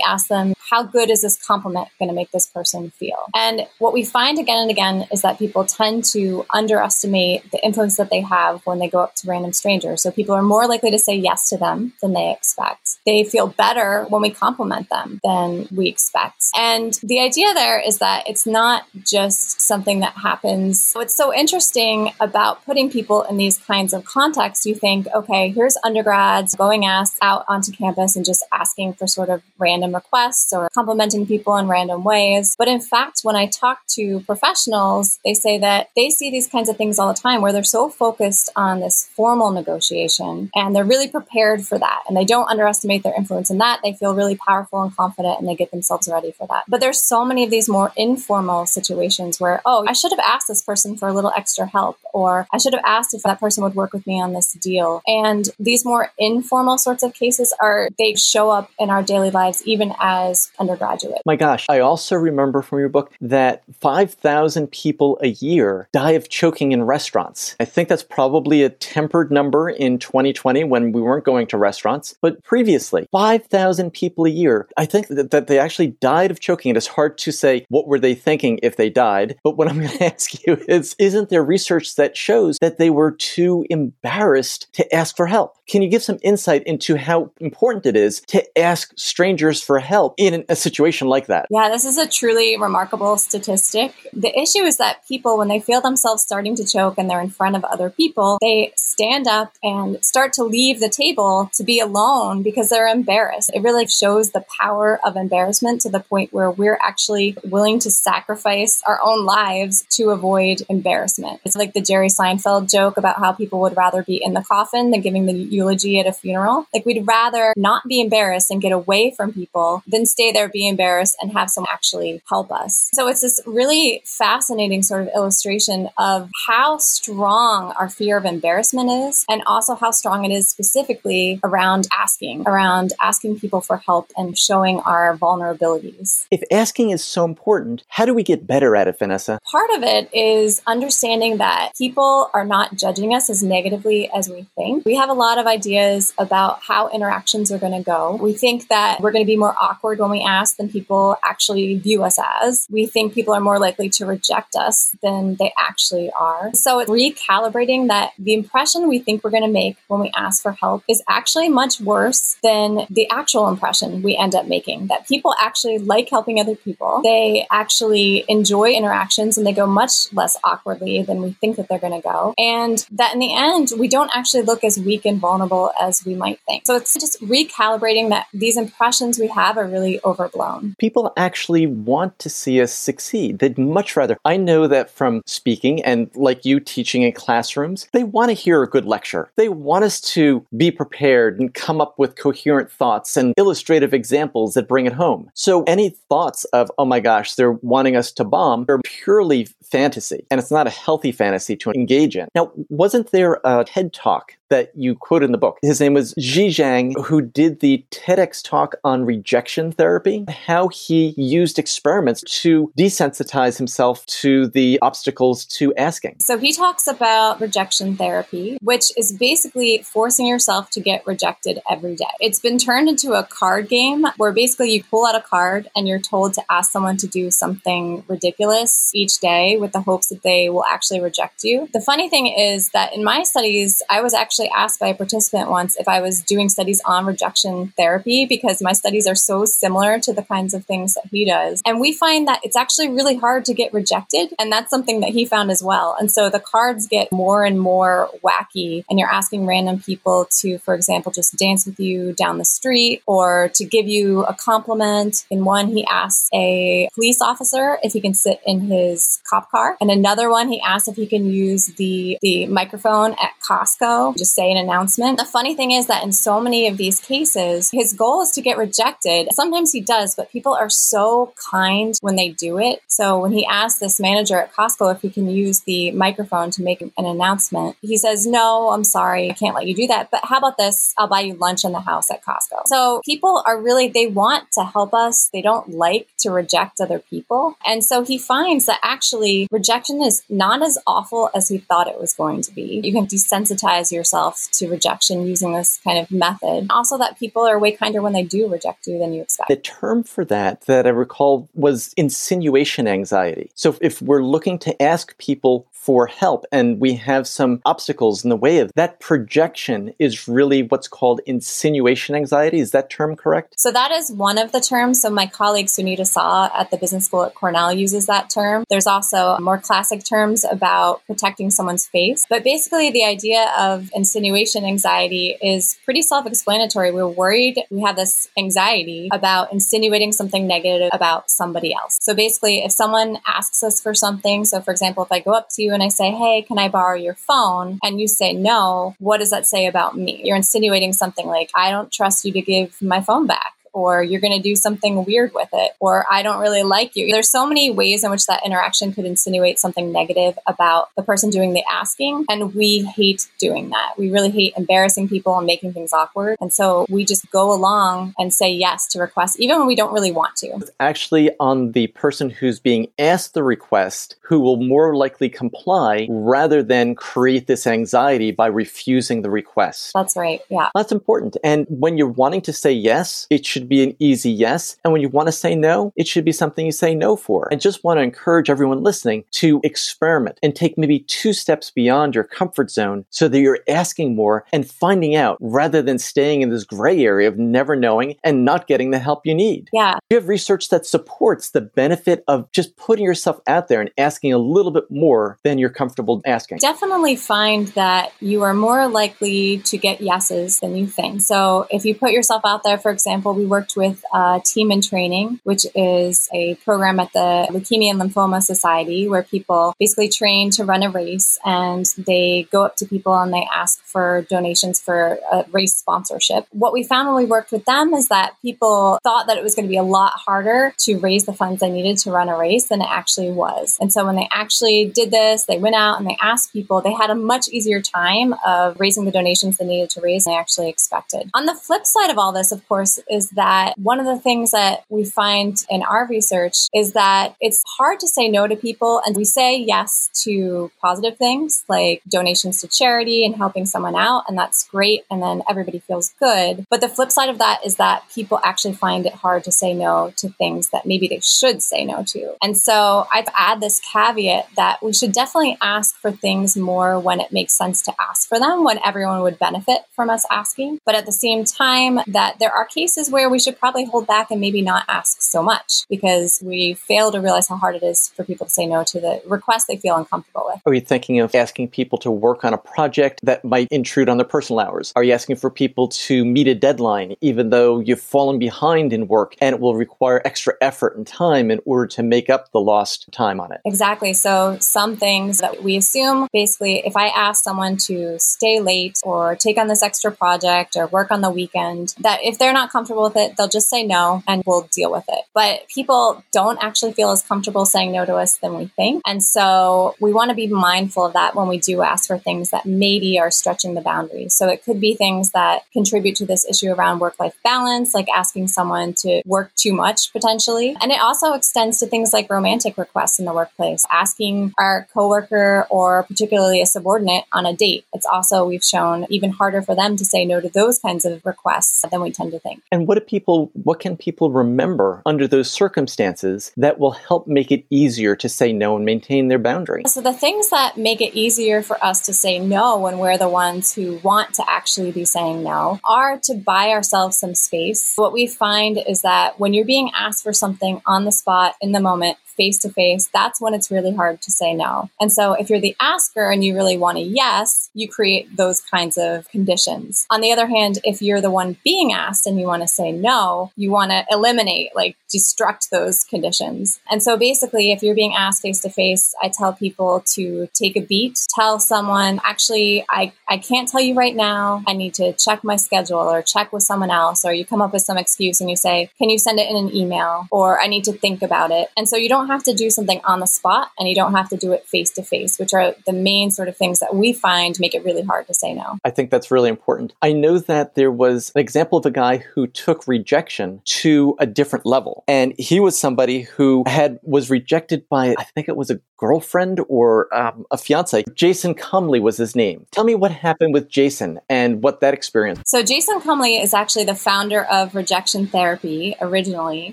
ask 0.00 0.28
them, 0.28 0.54
how 0.70 0.82
good 0.82 1.10
is 1.10 1.22
this 1.22 1.42
compliment 1.42 1.88
going 1.98 2.08
to 2.08 2.14
make 2.14 2.30
this 2.32 2.46
person 2.46 2.90
feel? 2.90 3.26
And 3.34 3.66
what 3.78 3.92
we 3.92 4.04
find 4.04 4.38
again 4.38 4.58
and 4.58 4.70
again 4.70 5.06
is 5.12 5.22
that 5.22 5.38
people 5.38 5.64
tend 5.64 6.04
to 6.06 6.44
underestimate 6.50 7.50
the 7.50 7.64
influence 7.64 7.96
that 7.96 8.10
they 8.10 8.20
have 8.20 8.62
when 8.64 8.78
they 8.78 8.88
go 8.88 9.00
up 9.00 9.14
to 9.16 9.28
random 9.28 9.52
strangers. 9.52 10.02
So 10.02 10.10
people 10.10 10.34
are 10.34 10.42
more 10.42 10.66
likely 10.66 10.90
to 10.90 10.98
say 10.98 11.14
yes 11.14 11.48
to 11.50 11.56
them 11.56 11.92
than 12.02 12.12
they 12.12 12.32
expect. 12.32 12.98
They 13.06 13.24
feel 13.24 13.46
better 13.46 14.06
when 14.08 14.22
we 14.22 14.30
compliment 14.30 14.88
them 14.90 15.20
than 15.22 15.68
we 15.70 15.88
expect. 15.88 16.44
And 16.56 16.94
the 17.02 17.20
idea 17.20 17.54
there 17.54 17.80
is 17.80 17.98
that 17.98 18.28
it's 18.28 18.46
not 18.46 18.84
just 19.04 19.60
something 19.60 20.00
that 20.00 20.14
happens. 20.14 20.92
What's 20.94 21.14
so 21.14 21.32
interesting 21.32 22.12
about 22.20 22.64
putting 22.64 22.90
people 22.90 23.22
in 23.22 23.36
these 23.36 23.58
kinds 23.58 23.92
of 23.92 24.04
contexts, 24.04 24.66
you 24.66 24.74
think, 24.74 25.06
okay, 25.14 25.50
here's 25.50 25.76
undergrads 26.16 26.54
going 26.54 26.86
asked 26.86 27.18
out 27.22 27.44
onto 27.48 27.72
campus 27.72 28.16
and 28.16 28.24
just 28.24 28.44
asking 28.52 28.94
for 28.94 29.06
sort 29.06 29.28
of 29.28 29.42
random 29.58 29.94
requests 29.94 30.52
or 30.52 30.68
complimenting 30.74 31.26
people 31.26 31.56
in 31.56 31.68
random 31.68 32.04
ways. 32.04 32.54
But 32.58 32.68
in 32.68 32.80
fact, 32.80 33.20
when 33.22 33.36
I 33.36 33.46
talk 33.46 33.86
to 33.90 34.20
professionals, 34.20 35.18
they 35.24 35.34
say 35.34 35.58
that 35.58 35.90
they 35.96 36.10
see 36.10 36.30
these 36.30 36.48
kinds 36.48 36.68
of 36.68 36.76
things 36.76 36.98
all 36.98 37.08
the 37.08 37.18
time 37.18 37.42
where 37.42 37.52
they're 37.52 37.64
so 37.64 37.88
focused 37.88 38.50
on 38.56 38.80
this 38.80 39.08
formal 39.14 39.50
negotiation 39.50 40.50
and 40.54 40.74
they're 40.74 40.84
really 40.84 41.08
prepared 41.08 41.66
for 41.66 41.78
that 41.78 42.02
and 42.08 42.16
they 42.16 42.24
don't 42.24 42.48
underestimate 42.48 43.02
their 43.02 43.14
influence 43.16 43.50
in 43.50 43.58
that. 43.58 43.80
They 43.82 43.92
feel 43.92 44.14
really 44.14 44.36
powerful 44.36 44.82
and 44.82 44.94
confident 44.94 45.38
and 45.38 45.48
they 45.48 45.54
get 45.54 45.70
themselves 45.70 46.08
ready 46.10 46.32
for 46.32 46.46
that. 46.48 46.64
But 46.68 46.80
there's 46.80 47.00
so 47.00 47.24
many 47.24 47.44
of 47.44 47.50
these 47.50 47.68
more 47.68 47.92
informal 47.96 48.66
situations 48.66 49.40
where, 49.40 49.60
oh, 49.64 49.84
I 49.88 49.92
should 49.92 50.12
have 50.12 50.20
asked 50.20 50.48
this 50.48 50.62
person 50.62 50.96
for 50.96 51.08
a 51.08 51.12
little 51.12 51.32
extra 51.36 51.66
help 51.66 51.98
or 52.12 52.46
I 52.52 52.58
should 52.58 52.74
have 52.74 52.84
asked 52.84 53.14
if 53.14 53.22
that 53.22 53.40
person 53.40 53.62
would 53.64 53.74
work 53.74 53.92
with 53.92 54.06
me 54.06 54.20
on 54.20 54.32
this 54.32 54.52
deal. 54.52 55.02
And 55.06 55.48
these 55.58 55.84
more 55.84 56.05
informal 56.18 56.78
sorts 56.78 57.02
of 57.02 57.14
cases 57.14 57.54
are, 57.60 57.88
they 57.98 58.14
show 58.14 58.50
up 58.50 58.70
in 58.78 58.90
our 58.90 59.02
daily 59.02 59.30
lives 59.30 59.62
even 59.66 59.92
as 60.00 60.50
undergraduate. 60.58 61.22
My 61.24 61.36
gosh, 61.36 61.66
I 61.68 61.80
also 61.80 62.16
remember 62.16 62.62
from 62.62 62.78
your 62.78 62.88
book 62.88 63.12
that 63.20 63.62
5,000 63.80 64.68
people 64.68 65.18
a 65.22 65.28
year 65.28 65.88
die 65.92 66.12
of 66.12 66.28
choking 66.28 66.72
in 66.72 66.84
restaurants. 66.84 67.56
I 67.60 67.64
think 67.64 67.88
that's 67.88 68.02
probably 68.02 68.62
a 68.62 68.70
tempered 68.70 69.30
number 69.30 69.68
in 69.68 69.98
2020 69.98 70.64
when 70.64 70.92
we 70.92 71.00
weren't 71.00 71.24
going 71.24 71.46
to 71.48 71.58
restaurants, 71.58 72.16
but 72.20 72.42
previously, 72.44 73.08
5,000 73.12 73.92
people 73.92 74.24
a 74.26 74.30
year. 74.30 74.68
I 74.76 74.86
think 74.86 75.08
that, 75.08 75.30
that 75.30 75.46
they 75.46 75.58
actually 75.58 75.88
died 75.88 76.30
of 76.30 76.40
choking. 76.40 76.70
It 76.70 76.76
is 76.76 76.86
hard 76.86 77.18
to 77.18 77.32
say 77.32 77.66
what 77.68 77.86
were 77.86 77.98
they 77.98 78.14
thinking 78.14 78.58
if 78.62 78.76
they 78.76 78.90
died, 78.90 79.36
but 79.42 79.56
what 79.56 79.68
I'm 79.68 79.78
going 79.80 79.98
to 79.98 80.04
ask 80.04 80.46
you 80.46 80.58
is 80.68 80.94
isn't 80.98 81.28
there 81.28 81.44
research 81.44 81.96
that 81.96 82.16
shows 82.16 82.58
that 82.60 82.78
they 82.78 82.90
were 82.90 83.12
too 83.12 83.64
embarrassed 83.70 84.72
to 84.74 84.94
ask 84.94 85.16
for 85.16 85.26
help? 85.26 85.56
Can 85.68 85.82
you 85.82 85.88
give 85.88 85.95
some 86.02 86.18
insight 86.22 86.62
into 86.64 86.96
how 86.96 87.30
important 87.40 87.86
it 87.86 87.96
is 87.96 88.20
to 88.28 88.58
ask 88.58 88.92
strangers 88.96 89.62
for 89.62 89.78
help 89.78 90.14
in 90.16 90.44
a 90.48 90.56
situation 90.56 91.08
like 91.08 91.26
that? 91.26 91.46
Yeah, 91.50 91.68
this 91.68 91.84
is 91.84 91.98
a 91.98 92.08
truly 92.08 92.56
remarkable 92.58 93.16
statistic. 93.18 93.94
The 94.12 94.36
issue 94.38 94.62
is 94.62 94.78
that 94.78 95.06
people, 95.06 95.38
when 95.38 95.48
they 95.48 95.60
feel 95.60 95.80
themselves 95.80 96.22
starting 96.22 96.56
to 96.56 96.64
choke 96.64 96.94
and 96.98 97.08
they're 97.08 97.20
in 97.20 97.30
front 97.30 97.56
of 97.56 97.64
other 97.64 97.90
people, 97.90 98.38
they 98.40 98.72
stand 98.76 99.26
up 99.26 99.52
and 99.62 100.04
start 100.04 100.32
to 100.34 100.44
leave 100.44 100.80
the 100.80 100.88
table 100.88 101.50
to 101.54 101.64
be 101.64 101.80
alone 101.80 102.42
because 102.42 102.68
they're 102.68 102.88
embarrassed. 102.88 103.50
It 103.54 103.62
really 103.62 103.86
shows 103.86 104.30
the 104.30 104.44
power 104.60 104.98
of 105.04 105.16
embarrassment 105.16 105.80
to 105.82 105.90
the 105.90 106.00
point 106.00 106.32
where 106.32 106.50
we're 106.50 106.78
actually 106.82 107.36
willing 107.44 107.78
to 107.80 107.90
sacrifice 107.90 108.82
our 108.86 109.00
own 109.02 109.24
lives 109.24 109.84
to 109.90 110.10
avoid 110.10 110.62
embarrassment. 110.68 111.40
It's 111.44 111.56
like 111.56 111.72
the 111.72 111.80
Jerry 111.80 112.08
Seinfeld 112.08 112.70
joke 112.70 112.96
about 112.96 113.18
how 113.18 113.32
people 113.32 113.60
would 113.60 113.76
rather 113.76 114.02
be 114.02 114.22
in 114.22 114.34
the 114.34 114.42
coffin 114.42 114.90
than 114.90 115.00
giving 115.00 115.26
the 115.26 115.32
eulogy 115.32 115.85
at 115.94 116.06
a 116.06 116.12
funeral. 116.12 116.66
Like 116.74 116.84
we'd 116.84 117.06
rather 117.06 117.54
not 117.56 117.84
be 117.88 118.00
embarrassed 118.00 118.50
and 118.50 118.60
get 118.60 118.72
away 118.72 119.12
from 119.16 119.32
people 119.32 119.82
than 119.86 120.06
stay 120.06 120.32
there, 120.32 120.48
be 120.48 120.68
embarrassed, 120.68 121.16
and 121.20 121.32
have 121.32 121.50
someone 121.50 121.70
actually 121.72 122.22
help 122.28 122.50
us. 122.50 122.88
So 122.92 123.08
it's 123.08 123.20
this 123.20 123.40
really 123.46 124.02
fascinating 124.04 124.82
sort 124.82 125.02
of 125.02 125.08
illustration 125.14 125.88
of 125.96 126.28
how 126.46 126.78
strong 126.78 127.72
our 127.78 127.88
fear 127.88 128.16
of 128.16 128.24
embarrassment 128.24 128.90
is, 128.90 129.24
and 129.28 129.42
also 129.46 129.74
how 129.74 129.90
strong 129.90 130.24
it 130.24 130.32
is 130.32 130.48
specifically 130.48 131.40
around 131.44 131.86
asking, 131.96 132.46
around 132.46 132.92
asking 133.00 133.38
people 133.38 133.60
for 133.60 133.76
help 133.76 134.10
and 134.16 134.36
showing 134.36 134.80
our 134.80 135.16
vulnerabilities. 135.16 136.26
If 136.30 136.42
asking 136.50 136.90
is 136.90 137.04
so 137.04 137.24
important, 137.24 137.84
how 137.88 138.04
do 138.04 138.14
we 138.14 138.22
get 138.22 138.46
better 138.46 138.74
at 138.74 138.88
it, 138.88 138.98
Vanessa? 138.98 139.38
Part 139.50 139.70
of 139.74 139.82
it 139.82 140.08
is 140.12 140.62
understanding 140.66 141.38
that 141.38 141.72
people 141.76 142.30
are 142.32 142.44
not 142.44 142.74
judging 142.74 143.14
us 143.14 143.30
as 143.30 143.42
negatively 143.42 144.10
as 144.10 144.28
we 144.28 144.46
think. 144.56 144.84
We 144.84 144.96
have 144.96 145.10
a 145.10 145.14
lot 145.14 145.38
of 145.38 145.46
ideas 145.46 145.75
about 146.18 146.60
how 146.62 146.88
interactions 146.88 147.52
are 147.52 147.58
going 147.58 147.72
to 147.72 147.82
go. 147.82 148.16
We 148.16 148.32
think 148.32 148.68
that 148.68 149.00
we're 149.00 149.12
going 149.12 149.24
to 149.24 149.26
be 149.26 149.36
more 149.36 149.54
awkward 149.60 149.98
when 149.98 150.10
we 150.10 150.22
ask 150.22 150.56
than 150.56 150.68
people 150.68 151.16
actually 151.24 151.76
view 151.76 152.02
us 152.02 152.18
as. 152.40 152.66
We 152.70 152.86
think 152.86 153.14
people 153.14 153.34
are 153.34 153.40
more 153.40 153.58
likely 153.58 153.88
to 153.90 154.06
reject 154.06 154.56
us 154.56 154.94
than 155.02 155.36
they 155.36 155.52
actually 155.58 156.10
are. 156.18 156.50
So 156.54 156.78
it's 156.80 156.90
recalibrating 156.90 157.88
that 157.88 158.12
the 158.18 158.34
impression 158.34 158.88
we 158.88 158.98
think 158.98 159.22
we're 159.22 159.30
going 159.30 159.42
to 159.42 159.48
make 159.48 159.76
when 159.88 160.00
we 160.00 160.10
ask 160.16 160.42
for 160.42 160.52
help 160.52 160.84
is 160.88 161.02
actually 161.08 161.48
much 161.48 161.80
worse 161.80 162.36
than 162.42 162.86
the 162.90 163.08
actual 163.10 163.48
impression 163.48 164.02
we 164.02 164.16
end 164.16 164.34
up 164.34 164.46
making. 164.46 164.88
That 164.88 165.06
people 165.06 165.34
actually 165.40 165.78
like 165.78 166.08
helping 166.08 166.40
other 166.40 166.56
people. 166.56 167.00
They 167.02 167.46
actually 167.50 168.24
enjoy 168.28 168.72
interactions 168.72 169.36
and 169.36 169.46
they 169.46 169.52
go 169.52 169.66
much 169.66 170.12
less 170.12 170.36
awkwardly 170.44 171.02
than 171.02 171.22
we 171.22 171.32
think 171.32 171.56
that 171.56 171.68
they're 171.68 171.78
going 171.78 172.00
to 172.00 172.06
go. 172.06 172.34
And 172.38 172.84
that 172.92 173.12
in 173.14 173.20
the 173.20 173.34
end, 173.34 173.72
we 173.78 173.88
don't 173.88 174.10
actually 174.14 174.42
look 174.42 174.64
as 174.64 174.78
weak 174.78 175.04
and 175.04 175.18
vulnerable 175.18 175.65
as 175.80 176.04
we 176.04 176.14
might 176.14 176.40
think. 176.46 176.66
So 176.66 176.76
it's 176.76 176.94
just 176.94 177.20
recalibrating 177.20 178.10
that 178.10 178.26
these 178.32 178.56
impressions 178.56 179.18
we 179.18 179.28
have 179.28 179.56
are 179.56 179.66
really 179.66 180.00
overblown. 180.04 180.76
People 180.78 181.12
actually 181.16 181.66
want 181.66 182.18
to 182.20 182.30
see 182.30 182.60
us 182.60 182.72
succeed. 182.72 183.38
They'd 183.38 183.58
much 183.58 183.96
rather. 183.96 184.18
I 184.24 184.36
know 184.36 184.66
that 184.66 184.90
from 184.90 185.22
speaking 185.26 185.82
and 185.84 186.10
like 186.14 186.44
you 186.44 186.60
teaching 186.60 187.02
in 187.02 187.12
classrooms, 187.12 187.88
they 187.92 188.04
want 188.04 188.30
to 188.30 188.34
hear 188.34 188.62
a 188.62 188.68
good 188.68 188.84
lecture. 188.84 189.30
They 189.36 189.48
want 189.48 189.84
us 189.84 190.00
to 190.12 190.46
be 190.56 190.70
prepared 190.70 191.40
and 191.40 191.52
come 191.52 191.80
up 191.80 191.98
with 191.98 192.16
coherent 192.16 192.70
thoughts 192.70 193.16
and 193.16 193.34
illustrative 193.36 193.94
examples 193.94 194.54
that 194.54 194.68
bring 194.68 194.86
it 194.86 194.92
home. 194.92 195.30
So 195.34 195.62
any 195.64 195.90
thoughts 196.08 196.44
of, 196.46 196.70
oh 196.78 196.84
my 196.84 197.00
gosh, 197.00 197.34
they're 197.34 197.52
wanting 197.52 197.96
us 197.96 198.12
to 198.12 198.24
bomb 198.24 198.66
are 198.68 198.80
purely 198.84 199.48
fantasy. 199.62 200.26
And 200.30 200.38
it's 200.40 200.50
not 200.50 200.66
a 200.66 200.70
healthy 200.70 201.12
fantasy 201.12 201.56
to 201.56 201.70
engage 201.72 202.16
in. 202.16 202.28
Now, 202.34 202.52
wasn't 202.68 203.10
there 203.10 203.40
a 203.44 203.64
TED 203.64 203.92
talk 203.92 204.35
that 204.50 204.72
you 204.74 204.94
quote 204.94 205.22
in 205.22 205.32
the 205.32 205.38
book. 205.38 205.58
His 205.62 205.80
name 205.80 205.94
was 205.94 206.14
Jia 206.14 206.48
Jiang, 206.48 207.04
who 207.04 207.20
did 207.20 207.60
the 207.60 207.84
TEDx 207.90 208.42
talk 208.42 208.76
on 208.84 209.04
rejection 209.04 209.72
therapy, 209.72 210.24
how 210.28 210.68
he 210.68 211.14
used 211.16 211.58
experiments 211.58 212.22
to 212.42 212.72
desensitize 212.78 213.56
himself 213.58 214.04
to 214.06 214.48
the 214.48 214.78
obstacles 214.82 215.44
to 215.46 215.74
asking. 215.74 216.16
So 216.20 216.38
he 216.38 216.52
talks 216.52 216.86
about 216.86 217.40
rejection 217.40 217.96
therapy, 217.96 218.58
which 218.62 218.96
is 218.96 219.12
basically 219.12 219.82
forcing 219.82 220.26
yourself 220.26 220.70
to 220.70 220.80
get 220.80 221.06
rejected 221.06 221.60
every 221.68 221.96
day. 221.96 222.04
It's 222.20 222.40
been 222.40 222.58
turned 222.58 222.88
into 222.88 223.12
a 223.12 223.24
card 223.24 223.68
game 223.68 224.04
where 224.16 224.32
basically 224.32 224.72
you 224.72 224.84
pull 224.84 225.06
out 225.06 225.14
a 225.14 225.20
card 225.20 225.68
and 225.74 225.88
you're 225.88 225.98
told 225.98 226.34
to 226.34 226.42
ask 226.50 226.70
someone 226.70 226.96
to 226.98 227.06
do 227.06 227.30
something 227.30 228.04
ridiculous 228.08 228.90
each 228.94 229.18
day 229.18 229.56
with 229.56 229.72
the 229.72 229.80
hopes 229.80 230.08
that 230.08 230.22
they 230.22 230.48
will 230.48 230.64
actually 230.64 231.00
reject 231.00 231.44
you. 231.44 231.68
The 231.72 231.80
funny 231.80 232.08
thing 232.08 232.26
is 232.26 232.70
that 232.70 232.94
in 232.94 233.02
my 233.02 233.22
studies, 233.22 233.82
I 233.90 234.00
was 234.00 234.14
actually 234.14 234.35
actually 234.36 234.50
asked 234.54 234.78
by 234.78 234.88
a 234.88 234.94
participant 234.94 235.48
once 235.48 235.76
if 235.76 235.88
I 235.88 236.02
was 236.02 236.22
doing 236.22 236.50
studies 236.50 236.82
on 236.84 237.06
rejection 237.06 237.72
therapy 237.76 238.26
because 238.26 238.60
my 238.60 238.74
studies 238.74 239.06
are 239.06 239.14
so 239.14 239.46
similar 239.46 239.98
to 240.00 240.12
the 240.12 240.22
kinds 240.22 240.52
of 240.52 240.66
things 240.66 240.92
that 240.92 241.06
he 241.10 241.24
does. 241.24 241.62
And 241.64 241.80
we 241.80 241.94
find 241.94 242.28
that 242.28 242.40
it's 242.42 242.56
actually 242.56 242.88
really 242.90 243.16
hard 243.16 243.46
to 243.46 243.54
get 243.54 243.72
rejected. 243.72 244.34
And 244.38 244.52
that's 244.52 244.68
something 244.68 245.00
that 245.00 245.10
he 245.10 245.24
found 245.24 245.50
as 245.50 245.62
well. 245.62 245.96
And 245.98 246.10
so 246.10 246.28
the 246.28 246.38
cards 246.38 246.86
get 246.86 247.10
more 247.10 247.44
and 247.44 247.58
more 247.58 248.10
wacky, 248.22 248.84
and 248.90 248.98
you're 248.98 249.10
asking 249.10 249.46
random 249.46 249.80
people 249.80 250.26
to, 250.40 250.58
for 250.58 250.74
example, 250.74 251.12
just 251.12 251.38
dance 251.38 251.64
with 251.64 251.80
you 251.80 252.12
down 252.12 252.36
the 252.36 252.44
street 252.44 253.02
or 253.06 253.50
to 253.54 253.64
give 253.64 253.88
you 253.88 254.24
a 254.24 254.34
compliment. 254.34 255.24
In 255.30 255.46
one, 255.46 255.68
he 255.68 255.86
asks 255.86 256.28
a 256.34 256.90
police 256.94 257.22
officer 257.22 257.78
if 257.82 257.94
he 257.94 258.02
can 258.02 258.12
sit 258.12 258.40
in 258.44 258.60
his 258.60 259.22
cop 259.28 259.50
car. 259.50 259.78
And 259.80 259.90
another 259.90 260.28
one, 260.28 260.48
he 260.48 260.60
asks 260.60 260.88
if 260.88 260.96
he 260.96 261.06
can 261.06 261.30
use 261.30 261.66
the, 261.78 262.18
the 262.20 262.46
microphone 262.46 263.12
at 263.12 263.32
Costco. 263.42 264.16
Just 264.26 264.34
say 264.34 264.50
an 264.50 264.56
announcement. 264.56 265.18
The 265.18 265.24
funny 265.24 265.54
thing 265.54 265.70
is 265.70 265.86
that 265.86 266.02
in 266.02 266.10
so 266.10 266.40
many 266.40 266.66
of 266.66 266.78
these 266.78 266.98
cases, 266.98 267.70
his 267.70 267.92
goal 267.92 268.22
is 268.22 268.32
to 268.32 268.40
get 268.40 268.58
rejected. 268.58 269.28
Sometimes 269.32 269.70
he 269.70 269.80
does, 269.80 270.16
but 270.16 270.32
people 270.32 270.52
are 270.52 270.68
so 270.68 271.32
kind 271.48 271.96
when 272.00 272.16
they 272.16 272.30
do 272.30 272.58
it. 272.58 272.80
So 272.88 273.20
when 273.20 273.30
he 273.30 273.46
asked 273.46 273.78
this 273.78 274.00
manager 274.00 274.36
at 274.40 274.52
Costco 274.52 274.92
if 274.96 275.02
he 275.02 275.10
can 275.10 275.28
use 275.28 275.60
the 275.60 275.92
microphone 275.92 276.50
to 276.50 276.62
make 276.64 276.80
an 276.80 276.90
announcement, 276.96 277.76
he 277.82 277.96
says, 277.96 278.26
No, 278.26 278.70
I'm 278.70 278.82
sorry, 278.82 279.30
I 279.30 279.34
can't 279.34 279.54
let 279.54 279.68
you 279.68 279.76
do 279.76 279.86
that. 279.86 280.10
But 280.10 280.24
how 280.24 280.38
about 280.38 280.56
this? 280.56 280.92
I'll 280.98 281.06
buy 281.06 281.20
you 281.20 281.34
lunch 281.34 281.64
in 281.64 281.70
the 281.70 281.78
house 281.78 282.10
at 282.10 282.24
Costco. 282.24 282.62
So 282.66 283.02
people 283.04 283.44
are 283.46 283.62
really, 283.62 283.86
they 283.86 284.08
want 284.08 284.50
to 284.54 284.64
help 284.64 284.92
us. 284.92 285.30
They 285.32 285.40
don't 285.40 285.68
like 285.68 286.08
to 286.18 286.32
reject 286.32 286.80
other 286.80 286.98
people. 286.98 287.56
And 287.64 287.84
so 287.84 288.02
he 288.02 288.18
finds 288.18 288.66
that 288.66 288.80
actually 288.82 289.46
rejection 289.52 290.02
is 290.02 290.24
not 290.28 290.62
as 290.62 290.78
awful 290.84 291.30
as 291.32 291.48
he 291.48 291.58
thought 291.58 291.86
it 291.86 292.00
was 292.00 292.12
going 292.12 292.42
to 292.42 292.52
be. 292.52 292.80
You 292.82 292.92
can 292.92 293.06
desensitize 293.06 293.92
yourself 293.92 294.15
to 294.52 294.68
rejection 294.68 295.26
using 295.26 295.52
this 295.52 295.80
kind 295.84 295.98
of 295.98 296.10
method. 296.10 296.66
Also, 296.70 296.98
that 296.98 297.18
people 297.18 297.42
are 297.42 297.58
way 297.58 297.72
kinder 297.72 298.02
when 298.02 298.12
they 298.12 298.22
do 298.22 298.48
reject 298.48 298.86
you 298.86 298.98
than 298.98 299.12
you 299.12 299.22
expect. 299.22 299.48
The 299.48 299.56
term 299.56 300.02
for 300.02 300.24
that 300.26 300.62
that 300.62 300.86
I 300.86 300.90
recall 300.90 301.48
was 301.54 301.92
insinuation 301.96 302.88
anxiety. 302.88 303.50
So 303.54 303.76
if 303.80 304.00
we're 304.02 304.22
looking 304.22 304.58
to 304.60 304.82
ask 304.82 305.16
people 305.18 305.66
for 305.86 306.08
help 306.08 306.44
and 306.50 306.80
we 306.80 306.94
have 306.94 307.28
some 307.28 307.62
obstacles 307.64 308.24
in 308.24 308.28
the 308.28 308.36
way 308.36 308.58
of 308.58 308.72
that 308.74 308.98
projection 308.98 309.94
is 310.00 310.26
really 310.26 310.64
what's 310.64 310.88
called 310.88 311.20
insinuation 311.26 312.16
anxiety. 312.16 312.58
Is 312.58 312.72
that 312.72 312.90
term 312.90 313.14
correct? 313.14 313.54
So 313.56 313.70
that 313.70 313.92
is 313.92 314.10
one 314.10 314.36
of 314.36 314.50
the 314.50 314.60
terms. 314.60 315.00
So 315.00 315.10
my 315.10 315.28
colleague 315.28 315.66
Sunita 315.66 316.04
Sah 316.04 316.50
at 316.58 316.72
the 316.72 316.76
business 316.76 317.06
school 317.06 317.22
at 317.22 317.36
Cornell 317.36 317.72
uses 317.72 318.06
that 318.06 318.30
term. 318.30 318.64
There's 318.68 318.88
also 318.88 319.38
more 319.38 319.58
classic 319.58 320.02
terms 320.04 320.44
about 320.44 321.06
protecting 321.06 321.50
someone's 321.50 321.86
face. 321.86 322.26
But 322.28 322.42
basically 322.42 322.90
the 322.90 323.04
idea 323.04 323.48
of 323.56 323.88
insinuation 323.94 324.64
anxiety 324.64 325.36
is 325.40 325.78
pretty 325.84 326.02
self-explanatory. 326.02 326.90
We're 326.90 327.06
worried, 327.06 327.62
we 327.70 327.82
have 327.82 327.94
this 327.94 328.28
anxiety 328.36 329.08
about 329.12 329.52
insinuating 329.52 330.10
something 330.10 330.48
negative 330.48 330.90
about 330.92 331.30
somebody 331.30 331.72
else. 331.72 331.96
So 332.00 332.12
basically 332.12 332.64
if 332.64 332.72
someone 332.72 333.18
asks 333.24 333.62
us 333.62 333.80
for 333.80 333.94
something, 333.94 334.44
so 334.44 334.60
for 334.60 334.72
example, 334.72 335.04
if 335.04 335.12
I 335.12 335.20
go 335.20 335.30
up 335.30 335.48
to 335.50 335.62
you 335.62 335.75
and 335.76 335.82
I 335.82 335.88
say, 335.88 336.10
Hey, 336.10 336.40
can 336.40 336.58
I 336.58 336.68
borrow 336.68 336.96
your 336.96 337.14
phone? 337.14 337.78
And 337.82 338.00
you 338.00 338.08
say 338.08 338.32
no, 338.32 338.96
what 338.98 339.18
does 339.18 339.30
that 339.30 339.46
say 339.46 339.66
about 339.66 339.94
me? 339.94 340.22
You're 340.24 340.36
insinuating 340.36 340.94
something 340.94 341.26
like, 341.26 341.50
I 341.54 341.70
don't 341.70 341.92
trust 341.92 342.24
you 342.24 342.32
to 342.32 342.40
give 342.40 342.80
my 342.80 343.02
phone 343.02 343.26
back 343.26 343.52
or 343.76 344.02
you're 344.02 344.22
going 344.22 344.32
to 344.32 344.42
do 344.42 344.56
something 344.56 345.04
weird 345.04 345.34
with 345.34 345.50
it, 345.52 345.72
or 345.80 346.06
I 346.10 346.22
don't 346.22 346.40
really 346.40 346.62
like 346.62 346.96
you. 346.96 347.12
There's 347.12 347.30
so 347.30 347.46
many 347.46 347.70
ways 347.70 348.02
in 348.02 348.10
which 348.10 348.24
that 348.24 348.40
interaction 348.44 348.94
could 348.94 349.04
insinuate 349.04 349.58
something 349.58 349.92
negative 349.92 350.38
about 350.46 350.88
the 350.96 351.02
person 351.02 351.28
doing 351.28 351.52
the 351.52 351.62
asking. 351.70 352.24
And 352.30 352.54
we 352.54 352.84
hate 352.96 353.28
doing 353.38 353.68
that. 353.70 353.98
We 353.98 354.10
really 354.10 354.30
hate 354.30 354.54
embarrassing 354.56 355.10
people 355.10 355.36
and 355.36 355.46
making 355.46 355.74
things 355.74 355.92
awkward. 355.92 356.38
And 356.40 356.54
so 356.54 356.86
we 356.88 357.04
just 357.04 357.30
go 357.30 357.52
along 357.52 358.14
and 358.18 358.32
say 358.32 358.50
yes 358.50 358.86
to 358.88 358.98
requests, 358.98 359.38
even 359.38 359.58
when 359.58 359.66
we 359.66 359.76
don't 359.76 359.92
really 359.92 360.12
want 360.12 360.36
to. 360.36 360.46
It's 360.56 360.70
actually 360.80 361.30
on 361.38 361.72
the 361.72 361.88
person 361.88 362.30
who's 362.30 362.58
being 362.58 362.88
asked 362.98 363.34
the 363.34 363.42
request 363.42 364.16
who 364.22 364.40
will 364.40 364.56
more 364.56 364.96
likely 364.96 365.28
comply 365.28 366.06
rather 366.08 366.62
than 366.62 366.94
create 366.94 367.46
this 367.46 367.66
anxiety 367.66 368.30
by 368.30 368.46
refusing 368.46 369.20
the 369.20 369.30
request. 369.30 369.92
That's 369.92 370.16
right. 370.16 370.40
Yeah. 370.48 370.70
That's 370.74 370.92
important. 370.92 371.36
And 371.44 371.66
when 371.68 371.98
you're 371.98 372.08
wanting 372.08 372.40
to 372.42 372.52
say 372.54 372.72
yes, 372.72 373.26
it 373.30 373.44
should 373.44 373.65
be 373.68 373.82
an 373.82 373.96
easy 373.98 374.30
yes. 374.30 374.76
And 374.84 374.92
when 374.92 375.02
you 375.02 375.08
want 375.08 375.26
to 375.26 375.32
say 375.32 375.54
no, 375.54 375.92
it 375.96 376.06
should 376.06 376.24
be 376.24 376.32
something 376.32 376.66
you 376.66 376.72
say 376.72 376.94
no 376.94 377.16
for. 377.16 377.48
I 377.52 377.56
just 377.56 377.84
want 377.84 377.98
to 377.98 378.02
encourage 378.02 378.50
everyone 378.50 378.82
listening 378.82 379.24
to 379.32 379.60
experiment 379.64 380.38
and 380.42 380.54
take 380.54 380.78
maybe 380.78 381.00
two 381.00 381.32
steps 381.32 381.70
beyond 381.70 382.14
your 382.14 382.24
comfort 382.24 382.70
zone 382.70 383.04
so 383.10 383.28
that 383.28 383.40
you're 383.40 383.60
asking 383.68 384.14
more 384.14 384.44
and 384.52 384.68
finding 384.68 385.14
out 385.14 385.38
rather 385.40 385.82
than 385.82 385.98
staying 385.98 386.42
in 386.42 386.50
this 386.50 386.64
gray 386.64 387.04
area 387.04 387.28
of 387.28 387.38
never 387.38 387.76
knowing 387.76 388.16
and 388.24 388.44
not 388.44 388.66
getting 388.66 388.90
the 388.90 388.98
help 388.98 389.26
you 389.26 389.34
need. 389.34 389.68
Yeah. 389.72 389.98
You 390.10 390.16
have 390.16 390.28
research 390.28 390.68
that 390.70 390.86
supports 390.86 391.50
the 391.50 391.60
benefit 391.60 392.24
of 392.28 392.50
just 392.52 392.76
putting 392.76 393.04
yourself 393.04 393.40
out 393.46 393.68
there 393.68 393.80
and 393.80 393.90
asking 393.98 394.32
a 394.32 394.38
little 394.38 394.72
bit 394.72 394.90
more 394.90 395.38
than 395.42 395.58
you're 395.58 395.70
comfortable 395.70 396.20
asking. 396.26 396.58
Definitely 396.58 397.16
find 397.16 397.68
that 397.68 398.12
you 398.20 398.42
are 398.42 398.54
more 398.54 398.88
likely 398.88 399.58
to 399.58 399.78
get 399.78 400.00
yeses 400.00 400.60
than 400.60 400.76
you 400.76 400.86
think. 400.86 401.22
So 401.22 401.66
if 401.70 401.84
you 401.84 401.94
put 401.94 402.12
yourself 402.12 402.42
out 402.44 402.62
there, 402.62 402.78
for 402.78 402.90
example, 402.90 403.34
we 403.34 403.46
worked 403.56 403.74
with 403.74 404.04
uh, 404.12 404.38
Team 404.44 404.70
in 404.70 404.82
Training, 404.82 405.40
which 405.44 405.64
is 405.74 406.28
a 406.30 406.56
program 406.56 407.00
at 407.00 407.10
the 407.14 407.48
Leukemia 407.50 407.90
and 407.90 407.98
Lymphoma 407.98 408.42
Society 408.42 409.08
where 409.08 409.22
people 409.22 409.74
basically 409.80 410.10
train 410.10 410.50
to 410.50 410.64
run 410.64 410.82
a 410.82 410.90
race 410.90 411.38
and 411.42 411.86
they 411.96 412.46
go 412.52 412.64
up 412.66 412.76
to 412.76 412.84
people 412.84 413.14
and 413.14 413.32
they 413.32 413.48
ask 413.54 413.82
for 413.82 414.26
donations 414.28 414.78
for 414.78 415.18
a 415.32 415.46
race 415.52 415.74
sponsorship. 415.74 416.46
What 416.50 416.74
we 416.74 416.84
found 416.84 417.08
when 417.08 417.16
we 417.16 417.24
worked 417.24 417.50
with 417.50 417.64
them 417.64 417.94
is 417.94 418.08
that 418.08 418.34
people 418.42 418.98
thought 419.02 419.26
that 419.28 419.38
it 419.38 419.42
was 419.42 419.54
going 419.54 419.64
to 419.64 419.70
be 419.76 419.78
a 419.78 419.82
lot 419.98 420.12
harder 420.26 420.74
to 420.80 420.98
raise 420.98 421.24
the 421.24 421.32
funds 421.32 421.60
they 421.60 421.70
needed 421.70 421.96
to 422.04 422.10
run 422.10 422.28
a 422.28 422.36
race 422.36 422.68
than 422.68 422.82
it 422.82 422.88
actually 422.90 423.30
was. 423.30 423.78
And 423.80 423.90
so 423.90 424.04
when 424.04 424.16
they 424.16 424.28
actually 424.34 424.92
did 424.94 425.10
this, 425.10 425.46
they 425.46 425.56
went 425.56 425.76
out 425.76 425.98
and 425.98 426.06
they 426.06 426.18
asked 426.20 426.52
people, 426.52 426.82
they 426.82 426.92
had 426.92 427.08
a 427.08 427.14
much 427.14 427.48
easier 427.48 427.80
time 427.80 428.34
of 428.46 428.78
raising 428.78 429.06
the 429.06 429.16
donations 429.18 429.56
they 429.56 429.64
needed 429.64 429.88
to 429.90 430.02
raise 430.02 430.24
than 430.24 430.34
they 430.34 430.38
actually 430.38 430.68
expected. 430.68 431.30
On 431.32 431.46
the 431.46 431.54
flip 431.54 431.86
side 431.86 432.10
of 432.10 432.18
all 432.18 432.32
this, 432.32 432.52
of 432.52 432.60
course, 432.68 432.98
is 433.08 433.30
that 433.30 433.45
one 433.76 434.00
of 434.00 434.06
the 434.06 434.18
things 434.18 434.50
that 434.50 434.84
we 434.88 435.04
find 435.04 435.56
in 435.70 435.82
our 435.82 436.06
research 436.06 436.68
is 436.74 436.92
that 436.92 437.34
it's 437.40 437.62
hard 437.78 438.00
to 438.00 438.08
say 438.08 438.28
no 438.28 438.46
to 438.46 438.56
people. 438.56 439.00
And 439.04 439.16
we 439.16 439.24
say 439.24 439.56
yes 439.56 440.10
to 440.24 440.70
positive 440.80 441.18
things 441.18 441.64
like 441.68 442.02
donations 442.08 442.60
to 442.60 442.68
charity 442.68 443.24
and 443.24 443.36
helping 443.36 443.66
someone 443.66 443.94
out. 443.94 444.24
And 444.28 444.36
that's 444.36 444.66
great. 444.68 445.04
And 445.10 445.22
then 445.22 445.42
everybody 445.48 445.78
feels 445.78 446.14
good. 446.18 446.66
But 446.70 446.80
the 446.80 446.88
flip 446.88 447.10
side 447.10 447.28
of 447.28 447.38
that 447.38 447.64
is 447.64 447.76
that 447.76 448.04
people 448.14 448.40
actually 448.42 448.74
find 448.74 449.06
it 449.06 449.14
hard 449.14 449.44
to 449.44 449.52
say 449.52 449.74
no 449.74 450.12
to 450.16 450.28
things 450.28 450.70
that 450.70 450.86
maybe 450.86 451.08
they 451.08 451.20
should 451.20 451.62
say 451.62 451.84
no 451.84 452.02
to. 452.08 452.34
And 452.42 452.56
so 452.56 453.06
I've 453.12 453.26
add 453.36 453.60
this 453.60 453.80
caveat 453.80 454.48
that 454.56 454.82
we 454.82 454.92
should 454.92 455.12
definitely 455.12 455.56
ask 455.60 455.96
for 455.96 456.10
things 456.10 456.56
more 456.56 456.98
when 456.98 457.20
it 457.20 457.32
makes 457.32 457.56
sense 457.56 457.82
to 457.82 457.94
ask 458.00 458.28
for 458.28 458.38
them, 458.38 458.64
when 458.64 458.78
everyone 458.84 459.22
would 459.22 459.38
benefit 459.38 459.82
from 459.92 460.10
us 460.10 460.24
asking. 460.30 460.78
But 460.84 460.94
at 460.94 461.06
the 461.06 461.12
same 461.12 461.44
time, 461.44 462.00
that 462.06 462.38
there 462.38 462.52
are 462.52 462.64
cases 462.64 463.10
where 463.10 463.25
we 463.28 463.38
should 463.38 463.58
probably 463.58 463.84
hold 463.84 464.06
back 464.06 464.30
and 464.30 464.40
maybe 464.40 464.62
not 464.62 464.84
ask 464.88 465.20
so 465.20 465.42
much 465.42 465.84
because 465.88 466.40
we 466.44 466.74
fail 466.74 467.12
to 467.12 467.20
realize 467.20 467.48
how 467.48 467.56
hard 467.56 467.76
it 467.76 467.82
is 467.82 468.08
for 468.08 468.24
people 468.24 468.46
to 468.46 468.52
say 468.52 468.66
no 468.66 468.84
to 468.84 469.00
the 469.00 469.22
request 469.26 469.66
they 469.68 469.76
feel 469.76 469.96
uncomfortable 469.96 470.44
with. 470.46 470.60
Are 470.66 470.74
you 470.74 470.80
thinking 470.80 471.20
of 471.20 471.34
asking 471.34 471.68
people 471.68 471.98
to 471.98 472.10
work 472.10 472.44
on 472.44 472.54
a 472.54 472.58
project 472.58 473.20
that 473.22 473.44
might 473.44 473.68
intrude 473.70 474.08
on 474.08 474.16
their 474.16 474.26
personal 474.26 474.60
hours? 474.60 474.92
Are 474.96 475.02
you 475.02 475.12
asking 475.12 475.36
for 475.36 475.50
people 475.50 475.88
to 475.88 476.24
meet 476.24 476.48
a 476.48 476.54
deadline 476.54 477.16
even 477.20 477.50
though 477.50 477.80
you've 477.80 478.00
fallen 478.00 478.38
behind 478.38 478.92
in 478.92 479.08
work 479.08 479.34
and 479.40 479.54
it 479.54 479.60
will 479.60 479.74
require 479.74 480.22
extra 480.24 480.54
effort 480.60 480.96
and 480.96 481.06
time 481.06 481.50
in 481.50 481.60
order 481.64 481.86
to 481.88 482.02
make 482.02 482.30
up 482.30 482.50
the 482.52 482.60
lost 482.60 483.10
time 483.12 483.40
on 483.40 483.52
it? 483.52 483.60
Exactly. 483.64 484.12
So 484.12 484.56
some 484.60 484.96
things 484.96 485.38
that 485.38 485.62
we 485.62 485.76
assume 485.76 486.28
basically 486.32 486.78
if 486.86 486.96
I 486.96 487.08
ask 487.08 487.42
someone 487.42 487.76
to 487.78 488.18
stay 488.18 488.60
late 488.60 488.98
or 489.04 489.36
take 489.36 489.58
on 489.58 489.66
this 489.66 489.82
extra 489.82 490.10
project 490.10 490.76
or 490.76 490.86
work 490.86 491.10
on 491.10 491.20
the 491.20 491.30
weekend, 491.30 491.94
that 492.00 492.20
if 492.22 492.38
they're 492.38 492.52
not 492.52 492.70
comfortable 492.70 493.04
with 493.04 493.15
it, 493.16 493.36
they'll 493.36 493.48
just 493.48 493.68
say 493.68 493.84
no 493.84 494.22
and 494.26 494.42
we'll 494.46 494.68
deal 494.72 494.90
with 494.90 495.04
it. 495.08 495.24
But 495.34 495.66
people 495.68 496.24
don't 496.32 496.62
actually 496.62 496.92
feel 496.92 497.10
as 497.10 497.22
comfortable 497.22 497.66
saying 497.66 497.92
no 497.92 498.04
to 498.04 498.16
us 498.16 498.38
than 498.38 498.56
we 498.56 498.66
think. 498.66 499.02
And 499.06 499.22
so 499.22 499.94
we 500.00 500.12
want 500.12 500.30
to 500.30 500.34
be 500.34 500.46
mindful 500.46 501.06
of 501.06 501.12
that 501.14 501.34
when 501.34 501.48
we 501.48 501.58
do 501.58 501.82
ask 501.82 502.06
for 502.06 502.18
things 502.18 502.50
that 502.50 502.66
maybe 502.66 503.18
are 503.18 503.30
stretching 503.30 503.74
the 503.74 503.80
boundaries. 503.80 504.34
So 504.34 504.48
it 504.48 504.64
could 504.64 504.80
be 504.80 504.94
things 504.94 505.32
that 505.32 505.62
contribute 505.72 506.16
to 506.16 506.26
this 506.26 506.44
issue 506.48 506.72
around 506.72 507.00
work 507.00 507.18
life 507.18 507.34
balance, 507.42 507.94
like 507.94 508.08
asking 508.08 508.48
someone 508.48 508.94
to 508.98 509.22
work 509.26 509.52
too 509.54 509.72
much 509.72 510.12
potentially. 510.12 510.76
And 510.80 510.92
it 510.92 511.00
also 511.00 511.32
extends 511.32 511.80
to 511.80 511.86
things 511.86 512.12
like 512.12 512.30
romantic 512.30 512.78
requests 512.78 513.18
in 513.18 513.24
the 513.24 513.32
workplace, 513.32 513.84
asking 513.90 514.52
our 514.58 514.86
coworker 514.92 515.66
or 515.70 516.04
particularly 516.04 516.60
a 516.60 516.66
subordinate 516.66 517.24
on 517.32 517.46
a 517.46 517.54
date. 517.54 517.84
It's 517.92 518.06
also, 518.06 518.46
we've 518.46 518.64
shown, 518.64 519.06
even 519.10 519.30
harder 519.30 519.62
for 519.62 519.74
them 519.74 519.96
to 519.96 520.04
say 520.04 520.24
no 520.24 520.40
to 520.40 520.48
those 520.48 520.78
kinds 520.78 521.04
of 521.04 521.24
requests 521.24 521.84
than 521.90 522.00
we 522.00 522.10
tend 522.10 522.32
to 522.32 522.38
think. 522.38 522.62
And 522.70 522.86
what 522.86 522.98
people, 523.06 523.50
what 523.54 523.80
can 523.80 523.96
people 523.96 524.30
remember 524.30 525.02
under 525.06 525.26
those 525.26 525.50
circumstances 525.50 526.52
that 526.56 526.78
will 526.78 526.92
help 526.92 527.26
make 527.26 527.50
it 527.50 527.64
easier 527.70 528.16
to 528.16 528.28
say 528.28 528.52
no 528.52 528.76
and 528.76 528.84
maintain 528.84 529.28
their 529.28 529.38
boundary? 529.38 529.82
So 529.86 530.00
the 530.00 530.12
things 530.12 530.50
that 530.50 530.76
make 530.76 531.00
it 531.00 531.14
easier 531.14 531.62
for 531.62 531.82
us 531.84 532.06
to 532.06 532.14
say 532.14 532.38
no 532.38 532.78
when 532.78 532.98
we're 532.98 533.18
the 533.18 533.28
ones 533.28 533.74
who 533.74 533.98
want 534.02 534.34
to 534.34 534.44
actually 534.48 534.92
be 534.92 535.04
saying 535.04 535.42
no 535.42 535.80
are 535.84 536.18
to 536.24 536.34
buy 536.34 536.70
ourselves 536.70 537.18
some 537.18 537.34
space. 537.34 537.94
What 537.96 538.12
we 538.12 538.26
find 538.26 538.78
is 538.86 539.02
that 539.02 539.38
when 539.38 539.54
you're 539.54 539.64
being 539.64 539.90
asked 539.94 540.22
for 540.22 540.32
something 540.32 540.82
on 540.86 541.04
the 541.04 541.12
spot 541.12 541.54
in 541.60 541.72
the 541.72 541.80
moment, 541.80 542.18
face 542.36 542.58
to 542.60 542.70
face, 542.70 543.08
that's 543.12 543.40
when 543.40 543.54
it's 543.54 543.70
really 543.70 543.94
hard 543.94 544.20
to 544.22 544.30
say 544.30 544.54
no. 544.54 544.90
And 545.00 545.12
so 545.12 545.32
if 545.32 545.50
you're 545.50 545.60
the 545.60 545.76
asker 545.80 546.30
and 546.30 546.44
you 546.44 546.54
really 546.54 546.78
want 546.78 546.98
a 546.98 547.02
yes, 547.02 547.70
you 547.74 547.88
create 547.88 548.36
those 548.36 548.60
kinds 548.60 548.98
of 548.98 549.28
conditions. 549.28 550.06
On 550.10 550.20
the 550.20 550.32
other 550.32 550.46
hand, 550.46 550.78
if 550.84 551.02
you're 551.02 551.20
the 551.20 551.30
one 551.30 551.56
being 551.64 551.92
asked 551.92 552.26
and 552.26 552.38
you 552.38 552.46
want 552.46 552.62
to 552.62 552.68
say 552.68 552.92
no, 552.92 553.52
you 553.56 553.70
want 553.70 553.90
to 553.90 554.04
eliminate, 554.10 554.70
like 554.74 554.96
destruct 555.14 555.70
those 555.70 556.04
conditions. 556.04 556.80
And 556.90 557.02
so 557.02 557.16
basically, 557.16 557.72
if 557.72 557.82
you're 557.82 557.94
being 557.94 558.14
asked 558.14 558.42
face 558.42 558.60
to 558.62 558.70
face, 558.70 559.14
I 559.22 559.28
tell 559.28 559.52
people 559.52 560.02
to 560.14 560.48
take 560.52 560.76
a 560.76 560.80
beat, 560.80 561.20
tell 561.34 561.58
someone, 561.58 562.20
actually, 562.24 562.84
I, 562.88 563.12
I 563.28 563.38
can't 563.38 563.68
tell 563.68 563.80
you 563.80 563.94
right 563.94 564.14
now. 564.14 564.62
I 564.66 564.72
need 564.72 564.94
to 564.94 565.12
check 565.12 565.44
my 565.44 565.56
schedule 565.56 565.98
or 565.98 566.22
check 566.22 566.52
with 566.52 566.62
someone 566.62 566.90
else. 566.90 567.24
Or 567.24 567.32
you 567.32 567.44
come 567.44 567.62
up 567.62 567.72
with 567.72 567.82
some 567.82 567.98
excuse 567.98 568.40
and 568.40 568.50
you 568.50 568.56
say, 568.56 568.90
can 568.98 569.10
you 569.10 569.18
send 569.18 569.38
it 569.38 569.48
in 569.48 569.56
an 569.56 569.74
email? 569.74 570.26
Or 570.30 570.60
I 570.60 570.66
need 570.66 570.84
to 570.84 570.92
think 570.92 571.22
about 571.22 571.50
it. 571.50 571.68
And 571.76 571.88
so 571.88 571.96
you 571.96 572.08
don't 572.08 572.25
have 572.28 572.42
to 572.44 572.54
do 572.54 572.70
something 572.70 573.00
on 573.04 573.20
the 573.20 573.26
spot 573.26 573.70
and 573.78 573.88
you 573.88 573.94
don't 573.94 574.14
have 574.14 574.28
to 574.30 574.36
do 574.36 574.52
it 574.52 574.66
face 574.66 574.90
to 574.92 575.02
face, 575.02 575.38
which 575.38 575.52
are 575.54 575.74
the 575.86 575.92
main 575.92 576.30
sort 576.30 576.48
of 576.48 576.56
things 576.56 576.80
that 576.80 576.94
we 576.94 577.12
find 577.12 577.58
make 577.58 577.74
it 577.74 577.84
really 577.84 578.02
hard 578.02 578.26
to 578.26 578.34
say 578.34 578.54
no. 578.54 578.78
I 578.84 578.90
think 578.90 579.10
that's 579.10 579.30
really 579.30 579.48
important. 579.48 579.94
I 580.02 580.12
know 580.12 580.38
that 580.38 580.74
there 580.74 580.90
was 580.90 581.32
an 581.34 581.40
example 581.40 581.78
of 581.78 581.86
a 581.86 581.90
guy 581.90 582.18
who 582.18 582.46
took 582.46 582.86
rejection 582.86 583.60
to 583.64 584.16
a 584.18 584.26
different 584.26 584.66
level. 584.66 585.04
And 585.08 585.34
he 585.38 585.60
was 585.60 585.78
somebody 585.78 586.22
who 586.22 586.64
had 586.66 586.98
was 587.02 587.30
rejected 587.30 587.88
by 587.88 588.14
I 588.18 588.24
think 588.24 588.48
it 588.48 588.56
was 588.56 588.70
a 588.70 588.80
girlfriend 588.96 589.60
or 589.68 590.14
um, 590.14 590.46
a 590.50 590.58
fiance. 590.58 591.04
Jason 591.14 591.54
Comely 591.54 592.00
was 592.00 592.16
his 592.16 592.34
name. 592.34 592.66
Tell 592.70 592.84
me 592.84 592.94
what 592.94 593.10
happened 593.10 593.54
with 593.54 593.68
Jason 593.68 594.20
and 594.28 594.62
what 594.62 594.80
that 594.80 594.94
experience. 594.94 595.42
So 595.46 595.62
Jason 595.62 596.00
Comely 596.00 596.36
is 596.36 596.54
actually 596.54 596.84
the 596.84 596.94
founder 596.94 597.44
of 597.44 597.74
rejection 597.74 598.26
therapy 598.26 598.96
originally, 599.00 599.72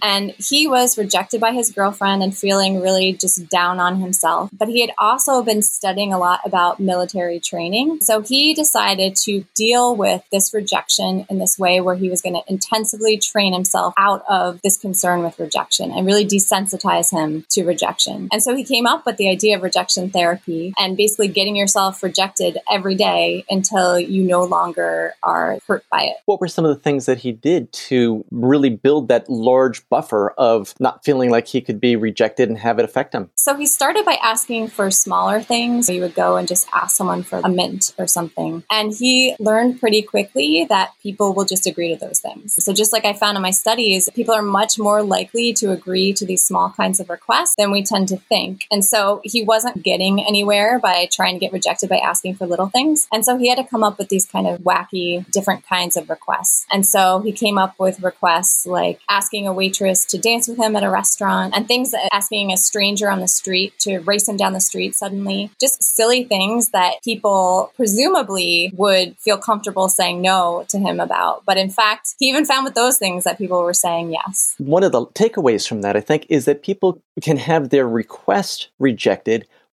and 0.01 0.31
he 0.31 0.67
was 0.67 0.97
rejected 0.97 1.39
by 1.39 1.51
his 1.51 1.71
girlfriend 1.71 2.23
and 2.23 2.35
feeling 2.35 2.81
really 2.81 3.13
just 3.13 3.47
down 3.49 3.79
on 3.79 3.97
himself. 3.97 4.49
But 4.53 4.67
he 4.67 4.81
had 4.81 4.91
also 4.97 5.43
been 5.43 5.61
studying 5.61 6.13
a 6.13 6.17
lot 6.17 6.41
about 6.45 6.79
military 6.79 7.39
training. 7.39 7.99
So 8.01 8.21
he 8.21 8.53
decided 8.53 9.15
to 9.17 9.45
deal 9.55 9.95
with 9.95 10.23
this 10.31 10.53
rejection 10.53 11.25
in 11.29 11.39
this 11.39 11.57
way 11.57 11.81
where 11.81 11.95
he 11.95 12.09
was 12.09 12.21
going 12.21 12.35
to 12.35 12.43
intensively 12.51 13.17
train 13.17 13.53
himself 13.53 13.93
out 13.97 14.23
of 14.29 14.61
this 14.61 14.77
concern 14.77 15.23
with 15.23 15.39
rejection 15.39 15.91
and 15.91 16.05
really 16.05 16.25
desensitize 16.25 17.11
him 17.11 17.45
to 17.49 17.63
rejection. 17.63 18.27
And 18.31 18.41
so 18.41 18.55
he 18.55 18.63
came 18.63 18.85
up 18.85 19.05
with 19.05 19.12
the 19.17 19.29
idea 19.29 19.55
of 19.55 19.63
rejection 19.63 20.09
therapy 20.09 20.73
and 20.77 20.97
basically 20.97 21.27
getting 21.27 21.55
yourself 21.55 22.03
rejected 22.03 22.57
every 22.69 22.95
day 22.95 23.45
until 23.49 23.99
you 23.99 24.23
no 24.23 24.43
longer 24.43 25.13
are 25.23 25.59
hurt 25.67 25.85
by 25.91 26.03
it. 26.03 26.17
What 26.25 26.39
were 26.39 26.47
some 26.47 26.65
of 26.65 26.75
the 26.75 26.81
things 26.81 27.05
that 27.05 27.19
he 27.19 27.31
did 27.31 27.71
to 27.73 28.25
really 28.31 28.69
build 28.69 29.07
that 29.07 29.29
large 29.29 29.87
buffer 29.89 30.31
of 30.37 30.73
not 30.79 31.03
feeling 31.03 31.29
like 31.29 31.47
he 31.47 31.61
could 31.61 31.79
be 31.79 31.95
rejected 31.95 32.49
and 32.49 32.57
have 32.57 32.79
it 32.79 32.85
affect 32.85 33.13
him? 33.13 33.29
So 33.35 33.55
he 33.55 33.65
started 33.65 34.05
by 34.05 34.17
asking 34.21 34.69
for 34.69 34.91
smaller 34.91 35.41
things. 35.41 35.87
He 35.87 35.99
would 35.99 36.15
go 36.15 36.37
and 36.37 36.47
just 36.47 36.67
ask 36.73 36.95
someone 36.95 37.23
for 37.23 37.41
a 37.43 37.49
mint 37.49 37.93
or 37.97 38.07
something. 38.07 38.63
And 38.69 38.93
he 38.93 39.35
learned 39.39 39.79
pretty 39.79 40.01
quickly 40.01 40.65
that 40.69 40.91
people 41.01 41.33
will 41.33 41.45
just 41.45 41.67
agree 41.67 41.93
to 41.93 41.99
those 41.99 42.19
things. 42.19 42.63
So 42.63 42.73
just 42.73 42.93
like 42.93 43.05
I 43.05 43.13
found 43.13 43.35
in 43.35 43.41
my 43.41 43.51
studies, 43.51 44.09
people 44.13 44.33
are 44.33 44.41
much 44.41 44.79
more 44.79 45.03
likely 45.03 45.53
to 45.53 45.71
agree 45.71 46.13
to 46.13 46.25
these 46.25 46.43
small 46.43 46.69
kinds 46.71 46.99
of 46.99 47.09
requests 47.09 47.55
than 47.57 47.71
we 47.71 47.83
tend 47.83 48.07
to 48.09 48.17
think. 48.17 48.65
And 48.71 48.83
so 48.83 49.02
he 49.23 49.43
wasn't 49.43 49.83
getting 49.83 50.23
anywhere 50.23 50.79
by 50.79 51.07
trying 51.11 51.35
to 51.35 51.39
get 51.39 51.53
rejected 51.53 51.89
by 51.89 51.97
asking 51.97 52.35
for 52.35 52.45
little 52.45 52.67
things. 52.67 53.07
And 53.11 53.25
so 53.25 53.37
he 53.37 53.49
had 53.49 53.57
to 53.57 53.63
come 53.63 53.83
up 53.83 53.97
with 53.97 54.09
these 54.09 54.25
kind 54.25 54.47
of 54.47 54.61
wacky, 54.61 55.29
different 55.31 55.65
kinds 55.65 55.97
of 55.97 56.09
requests. 56.09 56.65
And 56.71 56.85
so 56.85 57.19
he 57.19 57.31
came 57.31 57.57
up 57.57 57.75
with 57.79 58.01
requests 58.01 58.65
like 58.65 58.99
asking 59.09 59.47
a 59.47 59.53
waitress 59.53 60.05
to 60.05 60.17
dance 60.17 60.47
with 60.47 60.57
him 60.57 60.75
at 60.75 60.83
a 60.83 60.89
restaurant 60.89 61.53
and 61.55 61.67
things 61.67 61.93
asking 62.11 62.51
a 62.51 62.57
stranger 62.57 63.09
on 63.09 63.19
the 63.19 63.27
street 63.27 63.73
to 63.79 63.99
race 63.99 64.27
him 64.27 64.37
down 64.37 64.53
the 64.53 64.59
street 64.59 64.95
suddenly. 64.95 65.51
Just 65.59 65.83
silly 65.83 66.23
things 66.23 66.69
that 66.69 66.95
people 67.03 67.71
presumably 67.75 68.71
would 68.75 69.17
feel 69.17 69.37
comfortable 69.37 69.89
saying 69.89 70.21
no 70.21 70.65
to 70.69 70.79
him 70.79 70.99
about. 70.99 71.43
But 71.45 71.57
in 71.57 71.69
fact, 71.69 72.15
he 72.19 72.27
even 72.27 72.45
found 72.45 72.65
with 72.65 72.75
those 72.75 72.97
things 72.97 73.23
that 73.23 73.37
people 73.37 73.61
were 73.61 73.73
saying 73.73 74.11
yes. 74.11 74.55
One 74.57 74.83
of 74.83 74.91
the 74.91 75.05
takeaways 75.07 75.67
from 75.67 75.81
that, 75.81 75.95
I 75.95 76.01
think, 76.01 76.25
is 76.29 76.45
that 76.45 76.63
people 76.63 77.01
can 77.21 77.37
have 77.37 77.69
their 77.69 77.87
request 77.87 78.69
rejected 78.79 78.92